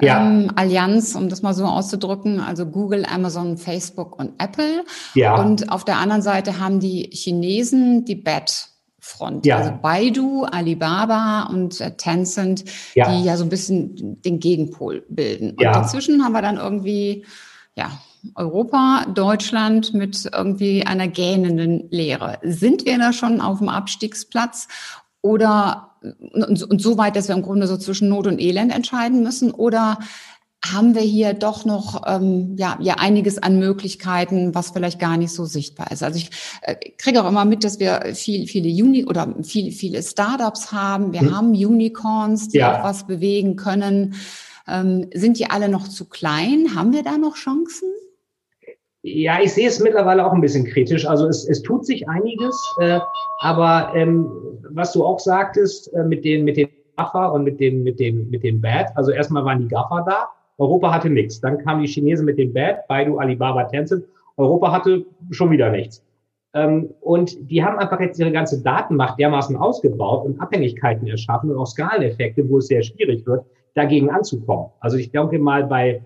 ja. 0.00 0.24
ähm, 0.24 0.52
Allianz, 0.54 1.16
um 1.16 1.30
das 1.30 1.42
mal 1.42 1.52
so 1.52 1.64
auszudrücken, 1.64 2.38
also 2.38 2.64
Google, 2.64 3.04
Amazon, 3.12 3.58
Facebook 3.58 4.16
und 4.20 4.40
Apple. 4.40 4.84
Ja. 5.14 5.42
Und 5.42 5.72
auf 5.72 5.84
der 5.84 5.96
anderen 5.96 6.22
Seite 6.22 6.60
haben 6.60 6.78
die 6.78 7.10
Chinesen 7.12 8.04
die 8.04 8.14
BAT. 8.14 8.71
Front. 9.04 9.44
Ja. 9.46 9.58
Also 9.58 9.72
Baidu, 9.82 10.44
Alibaba 10.44 11.48
und 11.50 11.80
äh, 11.80 11.96
Tencent, 11.96 12.64
ja. 12.94 13.10
die 13.10 13.24
ja 13.24 13.36
so 13.36 13.42
ein 13.42 13.48
bisschen 13.48 14.22
den 14.22 14.38
Gegenpol 14.38 15.04
bilden. 15.08 15.50
Und 15.50 15.60
ja. 15.60 15.72
dazwischen 15.72 16.24
haben 16.24 16.32
wir 16.32 16.40
dann 16.40 16.56
irgendwie, 16.56 17.26
ja, 17.74 17.90
Europa, 18.36 19.06
Deutschland 19.12 19.92
mit 19.92 20.30
irgendwie 20.32 20.86
einer 20.86 21.08
gähnenden 21.08 21.88
Leere. 21.90 22.38
Sind 22.42 22.86
wir 22.86 22.96
da 22.96 23.12
schon 23.12 23.40
auf 23.40 23.58
dem 23.58 23.68
Abstiegsplatz 23.68 24.68
oder 25.20 25.90
und, 26.32 26.62
und 26.62 26.80
so 26.80 26.96
weit, 26.96 27.16
dass 27.16 27.26
wir 27.26 27.34
im 27.34 27.42
Grunde 27.42 27.66
so 27.66 27.76
zwischen 27.76 28.08
Not 28.08 28.28
und 28.28 28.40
Elend 28.40 28.72
entscheiden 28.72 29.24
müssen? 29.24 29.50
Oder 29.50 29.98
haben 30.64 30.94
wir 30.94 31.02
hier 31.02 31.34
doch 31.34 31.64
noch 31.64 32.02
ähm, 32.06 32.54
ja, 32.56 32.78
ja 32.80 32.94
einiges 32.98 33.42
an 33.42 33.58
Möglichkeiten, 33.58 34.54
was 34.54 34.70
vielleicht 34.70 35.00
gar 35.00 35.16
nicht 35.16 35.32
so 35.32 35.44
sichtbar 35.44 35.90
ist. 35.90 36.02
Also 36.02 36.18
ich 36.18 36.30
äh, 36.62 36.76
kriege 36.98 37.22
auch 37.22 37.28
immer 37.28 37.44
mit, 37.44 37.64
dass 37.64 37.80
wir 37.80 38.14
viel, 38.14 38.46
viele 38.46 38.68
Uni 38.82 39.04
oder 39.04 39.34
viele, 39.42 39.72
viele 39.72 40.02
Startups 40.02 40.72
haben. 40.72 41.12
Wir 41.12 41.22
mhm. 41.22 41.36
haben 41.36 41.50
Unicorns, 41.50 42.48
die 42.48 42.58
ja. 42.58 42.78
auch 42.78 42.84
was 42.84 43.06
bewegen 43.06 43.56
können. 43.56 44.14
Ähm, 44.68 45.10
sind 45.12 45.38
die 45.38 45.50
alle 45.50 45.68
noch 45.68 45.88
zu 45.88 46.08
klein? 46.08 46.76
Haben 46.76 46.92
wir 46.92 47.02
da 47.02 47.18
noch 47.18 47.34
Chancen? 47.34 47.88
Ja, 49.02 49.40
ich 49.42 49.52
sehe 49.52 49.66
es 49.66 49.80
mittlerweile 49.80 50.24
auch 50.24 50.32
ein 50.32 50.40
bisschen 50.40 50.64
kritisch. 50.64 51.08
Also 51.08 51.26
es, 51.26 51.44
es 51.48 51.62
tut 51.62 51.84
sich 51.84 52.08
einiges, 52.08 52.56
äh, 52.80 53.00
aber 53.40 53.92
ähm, 53.96 54.30
was 54.70 54.92
du 54.92 55.04
auch 55.04 55.18
sagtest 55.18 55.92
äh, 55.92 56.04
mit 56.04 56.24
den 56.24 56.44
mit 56.44 56.56
den 56.56 56.68
GAFA 56.96 57.26
und 57.26 57.42
mit 57.42 57.58
den 57.58 57.82
mit 57.82 57.98
den 57.98 58.30
mit 58.30 58.44
den 58.44 58.60
Bad. 58.60 58.96
Also 58.96 59.10
erstmal 59.10 59.44
waren 59.44 59.58
die 59.58 59.66
GAFA 59.66 60.04
da. 60.08 60.28
Europa 60.58 60.92
hatte 60.92 61.10
nichts. 61.10 61.40
Dann 61.40 61.58
kamen 61.58 61.82
die 61.82 61.88
Chinesen 61.88 62.24
mit 62.24 62.38
den 62.38 62.52
Bad, 62.52 62.86
Baidu, 62.88 63.18
Alibaba, 63.18 63.64
Tencent. 63.64 64.04
Europa 64.36 64.72
hatte 64.72 65.04
schon 65.30 65.50
wieder 65.50 65.70
nichts. 65.70 66.04
Ähm, 66.54 66.90
und 67.00 67.50
die 67.50 67.64
haben 67.64 67.78
einfach 67.78 68.00
jetzt 68.00 68.18
ihre 68.18 68.32
ganze 68.32 68.62
Datenmacht 68.62 69.18
dermaßen 69.18 69.56
ausgebaut 69.56 70.26
und 70.26 70.40
Abhängigkeiten 70.40 71.06
erschaffen 71.06 71.50
und 71.50 71.56
auch 71.56 71.66
Skaleneffekte, 71.66 72.48
wo 72.48 72.58
es 72.58 72.66
sehr 72.66 72.82
schwierig 72.82 73.26
wird, 73.26 73.44
dagegen 73.74 74.10
anzukommen. 74.10 74.66
Also 74.80 74.98
ich 74.98 75.10
denke 75.10 75.38
mal, 75.38 75.64
bei 75.64 76.02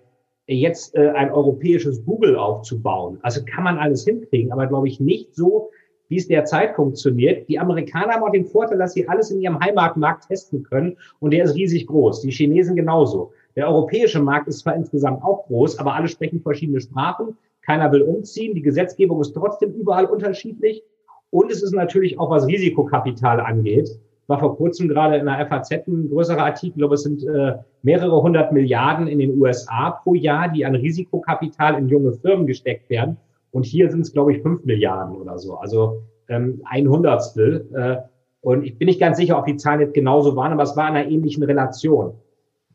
jetzt 0.47 0.95
äh, 0.95 1.09
ein 1.11 1.33
europäisches 1.33 2.05
Google 2.05 2.37
aufzubauen. 2.37 3.19
Also 3.23 3.45
kann 3.45 3.65
man 3.65 3.79
alles 3.79 4.05
hinkriegen, 4.05 4.53
aber 4.53 4.67
glaube 4.69 4.87
ich 4.87 5.01
nicht 5.01 5.35
so, 5.35 5.71
wie 6.09 6.19
es 6.19 6.29
derzeit 6.29 6.77
funktioniert. 6.77 7.49
Die 7.49 7.59
Amerikaner 7.59 8.15
haben 8.15 8.23
auch 8.23 8.31
den 8.31 8.45
Vorteil, 8.45 8.79
dass 8.79 8.93
sie 8.93 9.09
alles 9.09 9.33
in 9.33 9.41
ihrem 9.41 9.59
Heimatmarkt 9.59 10.29
testen 10.29 10.63
können 10.63 10.97
und 11.19 11.33
der 11.33 11.45
ist 11.45 11.57
riesig 11.57 11.89
groß. 11.89 12.21
Die 12.21 12.31
Chinesen 12.31 12.77
genauso. 12.77 13.33
Der 13.57 13.69
europäische 13.69 14.21
Markt 14.21 14.49
ist 14.49 14.61
zwar 14.61 14.77
insgesamt 14.77 15.23
auch 15.25 15.47
groß, 15.47 15.79
aber 15.79 15.95
alle 15.95 16.09
sprechen 16.09 16.41
verschiedene 16.41 16.81
Sprachen. 16.81 17.37
Keiner 17.63 17.91
will 17.91 18.03
umziehen. 18.03 18.55
Die 18.55 18.63
Gesetzgebung 18.63 19.21
ist 19.21 19.33
trotzdem 19.33 19.73
überall 19.73 20.05
unterschiedlich. 20.05 20.83
Und 21.31 21.51
es 21.51 21.63
ist 21.63 21.73
natürlich 21.73 22.19
auch, 22.21 22.31
was 22.31 22.47
Risikokapital 22.47 23.41
angeht, 23.41 23.89
war 24.27 24.39
vor 24.39 24.57
kurzem 24.57 24.89
gerade 24.89 25.17
in 25.17 25.27
der 25.27 25.47
FAZ 25.47 25.71
ein 25.87 26.09
größerer 26.09 26.45
Artikel, 26.45 26.75
ich 26.75 26.79
glaube, 26.79 26.95
es 26.95 27.03
sind 27.03 27.25
äh, 27.25 27.55
mehrere 27.83 28.21
hundert 28.23 28.53
Milliarden 28.53 29.07
in 29.07 29.19
den 29.19 29.41
USA 29.41 29.91
pro 29.91 30.15
Jahr, 30.15 30.49
die 30.49 30.65
an 30.65 30.75
Risikokapital 30.75 31.79
in 31.79 31.89
junge 31.89 32.13
Firmen 32.13 32.47
gesteckt 32.47 32.91
werden. 32.91 33.17
Und 33.53 33.65
hier 33.65 33.91
sind 33.91 34.01
es, 34.01 34.13
glaube 34.13 34.33
ich, 34.35 34.43
fünf 34.43 34.65
Milliarden 34.65 35.17
oder 35.17 35.39
so, 35.39 35.55
also 35.55 36.03
ähm, 36.29 36.61
ein 36.65 36.89
Hundertstel. 36.89 37.69
Äh, 37.75 37.97
und 38.41 38.65
ich 38.65 38.79
bin 38.79 38.87
nicht 38.87 39.01
ganz 39.01 39.17
sicher, 39.17 39.39
ob 39.39 39.47
die 39.47 39.57
Zahlen 39.57 39.81
jetzt 39.81 39.95
genauso 39.95 40.37
waren, 40.37 40.53
aber 40.53 40.65
es 40.65 40.77
war 40.77 40.89
in 40.89 40.97
einer 40.97 41.09
ähnlichen 41.09 41.43
Relation. 41.45 42.15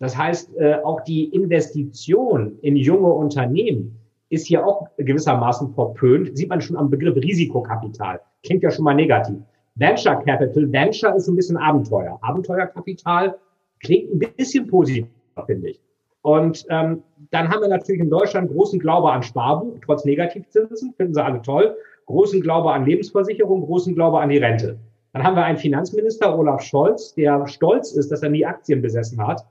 Das 0.02 0.18
heißt, 0.18 0.58
äh, 0.58 0.76
auch 0.84 1.02
die 1.02 1.26
Investition 1.26 2.58
in 2.62 2.76
junge 2.76 3.08
Unternehmen 3.08 3.98
ist 4.30 4.48
hier 4.48 4.66
auch 4.66 4.88
gewissermaßen 4.98 5.74
verpönt. 5.74 6.36
Sieht 6.38 6.50
man 6.50 6.60
schon 6.60 6.76
am 6.76 6.90
Begriff 6.90 7.16
Risikokapital. 7.16 8.20
Klingt 8.44 8.64
ja 8.64 8.72
schon 8.72 8.84
mal 8.84 8.96
negativ. 8.96 9.38
Venture 9.76 10.20
Capital. 10.26 10.72
Venture 10.72 11.16
ist 11.16 11.28
ein 11.28 11.36
bisschen 11.36 11.58
Abenteuer. 11.58 12.18
Abenteuerkapital 12.22 13.36
Klingt 13.82 14.14
ein 14.14 14.20
bisschen 14.36 14.68
positiv, 14.68 15.08
finde 15.46 15.70
ich. 15.70 15.80
Und 16.22 16.66
ähm, 16.70 17.02
dann 17.32 17.50
haben 17.50 17.62
wir 17.62 17.68
natürlich 17.68 18.02
in 18.02 18.12
Deutschland 18.12 18.52
großen 18.52 18.80
Glaube 18.80 19.12
an 19.12 19.24
Sparbuch, 19.24 19.80
trotz 19.84 20.06
Negativzinsen, 20.06 20.94
finden 20.94 21.16
sie 21.16 21.24
alle 21.24 21.42
toll. 21.42 21.76
Großen 22.06 22.42
Glaube 22.42 22.72
an 22.72 22.86
Lebensversicherung, 22.86 23.66
großen 23.66 23.96
Glaube 23.96 24.20
an 24.20 24.30
die 24.30 24.38
Rente. 24.38 24.78
Dann 25.14 25.24
haben 25.24 25.36
wir 25.36 25.44
einen 25.44 25.58
Finanzminister, 25.58 26.38
Olaf 26.38 26.62
Scholz, 26.62 27.16
der 27.16 27.48
stolz 27.48 27.92
ist, 27.94 28.12
dass 28.12 28.22
er 28.22 28.30
nie 28.30 28.46
Aktien 28.46 28.82
besessen 28.82 29.26
hat. 29.26 29.46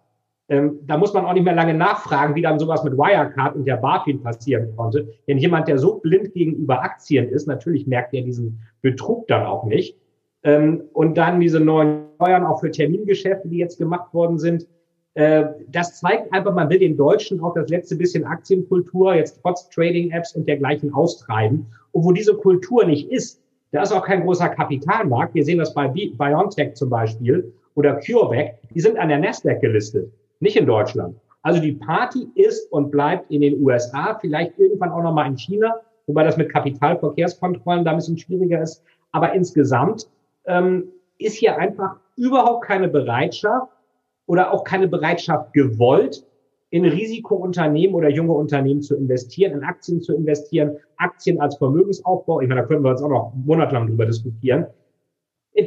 Ähm, 0.50 0.80
da 0.82 0.96
muss 0.96 1.14
man 1.14 1.24
auch 1.24 1.32
nicht 1.32 1.44
mehr 1.44 1.54
lange 1.54 1.74
nachfragen, 1.74 2.34
wie 2.34 2.42
dann 2.42 2.58
sowas 2.58 2.82
mit 2.82 2.98
Wirecard 2.98 3.54
und 3.54 3.64
der 3.66 3.76
BaFin 3.76 4.20
passieren 4.20 4.74
konnte. 4.76 5.08
Denn 5.28 5.38
jemand, 5.38 5.68
der 5.68 5.78
so 5.78 6.00
blind 6.00 6.34
gegenüber 6.34 6.82
Aktien 6.82 7.28
ist, 7.28 7.46
natürlich 7.46 7.86
merkt 7.86 8.12
er 8.12 8.22
diesen 8.22 8.60
Betrug 8.82 9.28
dann 9.28 9.46
auch 9.46 9.64
nicht. 9.64 9.96
Ähm, 10.42 10.82
und 10.92 11.16
dann 11.16 11.38
diese 11.38 11.60
neuen 11.60 12.06
Steuern 12.16 12.44
auch 12.44 12.60
für 12.60 12.70
Termingeschäfte, 12.70 13.48
die 13.48 13.58
jetzt 13.58 13.78
gemacht 13.78 14.12
worden 14.12 14.38
sind. 14.38 14.66
Äh, 15.14 15.44
das 15.68 16.00
zeigt 16.00 16.32
einfach, 16.32 16.52
man 16.52 16.68
will 16.68 16.80
den 16.80 16.96
Deutschen 16.96 17.40
auch 17.40 17.54
das 17.54 17.68
letzte 17.68 17.94
bisschen 17.94 18.24
Aktienkultur 18.24 19.14
jetzt 19.14 19.38
trotz 19.42 19.68
Trading-Apps 19.70 20.34
und 20.34 20.48
dergleichen 20.48 20.92
austreiben. 20.92 21.66
Und 21.92 22.04
wo 22.04 22.10
diese 22.10 22.34
Kultur 22.34 22.84
nicht 22.84 23.08
ist, 23.10 23.40
da 23.70 23.82
ist 23.82 23.92
auch 23.92 24.04
kein 24.04 24.22
großer 24.22 24.48
Kapitalmarkt. 24.48 25.34
Wir 25.34 25.44
sehen 25.44 25.58
das 25.58 25.74
bei 25.74 25.86
BioNTech 25.86 26.74
zum 26.74 26.90
Beispiel 26.90 27.52
oder 27.74 28.00
CureVac. 28.00 28.56
Die 28.74 28.80
sind 28.80 28.98
an 28.98 29.08
der 29.08 29.18
Nasdaq 29.18 29.60
gelistet, 29.60 30.12
nicht 30.40 30.56
in 30.56 30.66
Deutschland. 30.66 31.16
Also 31.42 31.60
die 31.60 31.72
Party 31.72 32.28
ist 32.34 32.70
und 32.72 32.90
bleibt 32.90 33.30
in 33.30 33.40
den 33.40 33.62
USA, 33.62 34.18
vielleicht 34.20 34.58
irgendwann 34.58 34.90
auch 34.90 35.02
nochmal 35.02 35.26
in 35.26 35.38
China, 35.38 35.76
wobei 36.06 36.24
das 36.24 36.36
mit 36.36 36.50
Kapitalverkehrskontrollen 36.50 37.84
da 37.84 37.92
ein 37.92 37.96
bisschen 37.96 38.18
schwieriger 38.18 38.60
ist. 38.60 38.82
Aber 39.12 39.32
insgesamt 39.32 40.08
ähm, 40.46 40.88
ist 41.18 41.36
hier 41.36 41.56
einfach 41.56 41.96
überhaupt 42.16 42.64
keine 42.64 42.88
Bereitschaft 42.88 43.68
oder 44.26 44.52
auch 44.52 44.64
keine 44.64 44.88
Bereitschaft 44.88 45.52
gewollt, 45.52 46.24
in 46.70 46.84
Risikounternehmen 46.84 47.96
oder 47.96 48.08
junge 48.08 48.32
Unternehmen 48.32 48.80
zu 48.80 48.96
investieren, 48.96 49.52
in 49.54 49.64
Aktien 49.64 50.00
zu 50.00 50.14
investieren, 50.14 50.76
Aktien 50.98 51.40
als 51.40 51.56
Vermögensaufbau. 51.56 52.40
Ich 52.40 52.48
meine, 52.48 52.60
da 52.60 52.66
können 52.66 52.84
wir 52.84 52.90
uns 52.90 53.02
auch 53.02 53.08
noch 53.08 53.32
monatelang 53.34 53.88
drüber 53.88 54.06
diskutieren. 54.06 54.66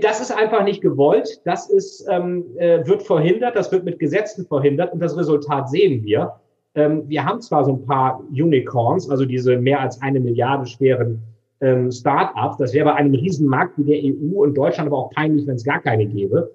Das 0.02 0.22
ist 0.22 0.32
einfach 0.32 0.64
nicht 0.64 0.82
gewollt. 0.82 1.42
Das 1.46 1.70
ist, 1.70 2.08
ähm, 2.10 2.46
äh, 2.58 2.86
wird 2.88 3.04
verhindert. 3.04 3.56
Das 3.56 3.72
wird 3.72 3.84
mit 3.84 4.00
Gesetzen 4.00 4.46
verhindert. 4.46 4.94
Und 4.94 5.00
das 5.00 5.18
Resultat 5.18 5.70
sehen 5.70 6.04
wir. 6.04 6.34
Ähm, 6.76 7.08
wir 7.08 7.26
haben 7.26 7.42
zwar 7.42 7.66
so 7.66 7.74
ein 7.74 7.86
paar 7.86 8.22
Unicorns, 8.30 9.10
also 9.10 9.26
diese 9.26 9.58
mehr 9.58 9.82
als 9.82 10.02
eine 10.02 10.20
Milliarde 10.20 10.66
schweren 10.66 11.22
ähm, 11.62 11.92
Start-ups. 11.92 12.58
Das 12.58 12.74
wäre 12.74 12.86
bei 12.86 12.96
einem 12.96 13.14
Riesenmarkt 13.14 13.78
wie 13.78 13.84
der 13.84 14.00
EU 14.04 14.42
und 14.42 14.56
Deutschland 14.56 14.88
aber 14.88 14.98
auch 14.98 15.12
peinlich, 15.12 15.46
wenn 15.46 15.56
es 15.56 15.64
gar 15.64 15.82
keine 15.82 16.06
gäbe 16.06 16.52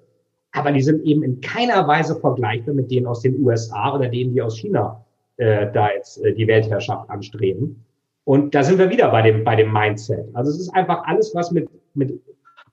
aber 0.51 0.71
die 0.71 0.81
sind 0.81 1.03
eben 1.03 1.23
in 1.23 1.41
keiner 1.41 1.87
Weise 1.87 2.19
vergleichbar 2.19 2.73
mit 2.73 2.89
denen 2.91 3.07
aus 3.07 3.21
den 3.21 3.43
USA 3.43 3.95
oder 3.95 4.07
denen, 4.07 4.33
die 4.33 4.41
aus 4.41 4.57
China 4.57 5.03
äh, 5.37 5.71
da 5.71 5.89
jetzt 5.91 6.23
äh, 6.23 6.33
die 6.33 6.47
Weltherrschaft 6.47 7.09
anstreben. 7.09 7.85
Und 8.23 8.53
da 8.53 8.63
sind 8.63 8.77
wir 8.77 8.89
wieder 8.89 9.09
bei 9.09 9.21
dem, 9.21 9.43
bei 9.43 9.55
dem 9.55 9.71
Mindset. 9.71 10.25
Also 10.33 10.51
es 10.51 10.59
ist 10.59 10.69
einfach 10.69 11.03
alles, 11.05 11.33
was 11.33 11.51
mit, 11.51 11.69
mit 11.93 12.19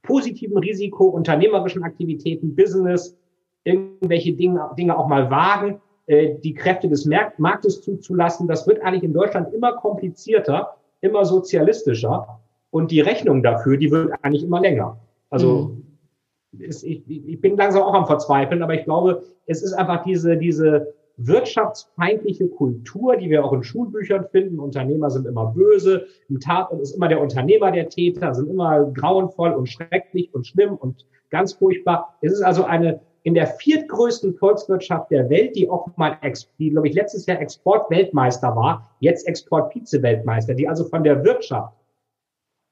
positivem 0.06 0.56
Risiko, 0.58 1.04
unternehmerischen 1.04 1.82
Aktivitäten, 1.82 2.56
Business, 2.56 3.16
irgendwelche 3.64 4.32
Dinge, 4.32 4.70
Dinge 4.78 4.96
auch 4.96 5.08
mal 5.08 5.30
wagen, 5.30 5.80
äh, 6.06 6.36
die 6.42 6.54
Kräfte 6.54 6.88
des 6.88 7.08
Marktes 7.36 7.82
zuzulassen. 7.82 8.48
Das 8.48 8.66
wird 8.66 8.82
eigentlich 8.82 9.02
in 9.02 9.12
Deutschland 9.12 9.52
immer 9.52 9.74
komplizierter, 9.74 10.76
immer 11.00 11.24
sozialistischer. 11.24 12.40
Und 12.70 12.90
die 12.90 13.00
Rechnung 13.00 13.42
dafür, 13.42 13.76
die 13.76 13.90
wird 13.90 14.12
eigentlich 14.22 14.44
immer 14.44 14.60
länger. 14.60 14.98
Also 15.30 15.70
mhm 15.74 15.86
ist, 16.60 16.84
ich, 16.84 17.02
ich 17.08 17.40
bin 17.40 17.56
langsam 17.56 17.82
auch 17.82 17.94
am 17.94 18.06
Verzweifeln, 18.06 18.62
aber 18.62 18.74
ich 18.74 18.84
glaube, 18.84 19.22
es 19.46 19.62
ist 19.62 19.72
einfach 19.72 20.04
diese, 20.04 20.36
diese 20.36 20.94
wirtschaftsfeindliche 21.16 22.48
Kultur, 22.48 23.16
die 23.16 23.30
wir 23.30 23.44
auch 23.44 23.52
in 23.52 23.62
Schulbüchern 23.62 24.26
finden. 24.30 24.60
Unternehmer 24.60 25.10
sind 25.10 25.26
immer 25.26 25.46
böse, 25.46 26.06
im 26.28 26.40
Tatort 26.40 26.80
ist 26.80 26.94
immer 26.94 27.08
der 27.08 27.20
Unternehmer 27.20 27.72
der 27.72 27.88
Täter, 27.88 28.34
sind 28.34 28.50
immer 28.50 28.84
grauenvoll 28.92 29.52
und 29.52 29.66
schrecklich 29.66 30.32
und 30.34 30.46
schlimm 30.46 30.74
und 30.74 31.06
ganz 31.30 31.54
furchtbar. 31.54 32.16
Es 32.20 32.32
ist 32.32 32.42
also 32.42 32.64
eine 32.64 33.00
in 33.22 33.34
der 33.34 33.48
viertgrößten 33.48 34.34
Volkswirtschaft 34.34 35.10
der 35.10 35.28
Welt, 35.28 35.56
die 35.56 35.68
auch 35.68 35.88
mal, 35.96 36.16
die, 36.60 36.70
glaube 36.70 36.86
ich, 36.86 36.94
letztes 36.94 37.26
Jahr 37.26 37.40
Exportweltmeister 37.40 38.54
war, 38.54 38.96
jetzt 39.00 39.26
Exportvizeweltmeister, 39.26 40.54
die 40.54 40.68
also 40.68 40.84
von 40.84 41.02
der 41.02 41.24
Wirtschaft 41.24 41.74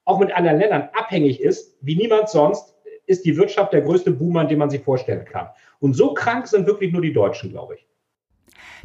auch 0.05 0.17
mit 0.17 0.33
anderen 0.33 0.59
Ländern 0.59 0.87
abhängig 0.93 1.41
ist, 1.41 1.75
wie 1.81 1.97
niemand 1.97 2.29
sonst, 2.29 2.73
ist 3.05 3.25
die 3.25 3.35
Wirtschaft 3.35 3.73
der 3.73 3.81
größte 3.81 4.11
Boomer, 4.11 4.45
den 4.45 4.59
man 4.59 4.69
sich 4.69 4.81
vorstellen 4.81 5.25
kann. 5.25 5.49
Und 5.79 5.93
so 5.93 6.13
krank 6.13 6.47
sind 6.47 6.67
wirklich 6.67 6.93
nur 6.93 7.01
die 7.01 7.11
Deutschen, 7.11 7.49
glaube 7.49 7.75
ich. 7.75 7.87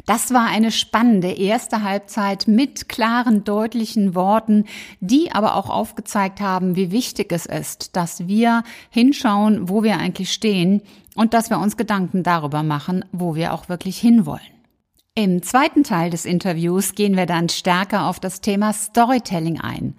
Das 0.05 0.33
war 0.33 0.47
eine 0.47 0.71
spannende 0.71 1.31
erste 1.31 1.83
Halbzeit 1.83 2.47
mit 2.47 2.89
klaren, 2.89 3.43
deutlichen 3.43 4.15
Worten, 4.15 4.65
die 4.99 5.31
aber 5.31 5.55
auch 5.55 5.69
aufgezeigt 5.69 6.41
haben, 6.41 6.75
wie 6.75 6.91
wichtig 6.91 7.31
es 7.31 7.45
ist, 7.45 7.95
dass 7.95 8.27
wir 8.27 8.63
hinschauen, 8.89 9.69
wo 9.69 9.83
wir 9.83 9.97
eigentlich 9.97 10.31
stehen 10.31 10.81
und 11.15 11.33
dass 11.33 11.49
wir 11.49 11.59
uns 11.59 11.77
Gedanken 11.77 12.23
darüber 12.23 12.63
machen, 12.63 13.05
wo 13.11 13.35
wir 13.35 13.53
auch 13.53 13.69
wirklich 13.69 13.99
hinwollen. 13.99 14.41
Im 15.13 15.43
zweiten 15.43 15.83
Teil 15.83 16.09
des 16.09 16.25
Interviews 16.25 16.95
gehen 16.95 17.17
wir 17.17 17.25
dann 17.25 17.49
stärker 17.49 18.07
auf 18.07 18.21
das 18.21 18.39
Thema 18.39 18.71
Storytelling 18.71 19.59
ein 19.59 19.95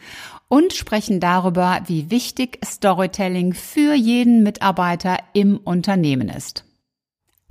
und 0.49 0.73
sprechen 0.73 1.21
darüber, 1.21 1.81
wie 1.87 2.11
wichtig 2.11 2.59
Storytelling 2.65 3.53
für 3.53 3.95
jeden 3.95 4.43
Mitarbeiter 4.43 5.19
im 5.35 5.59
Unternehmen 5.59 6.31
ist. 6.31 6.65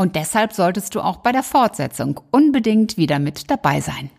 Und 0.01 0.15
deshalb 0.15 0.51
solltest 0.51 0.95
du 0.95 1.01
auch 1.01 1.17
bei 1.17 1.31
der 1.31 1.43
Fortsetzung 1.43 2.19
unbedingt 2.31 2.97
wieder 2.97 3.19
mit 3.19 3.51
dabei 3.51 3.81
sein. 3.81 4.09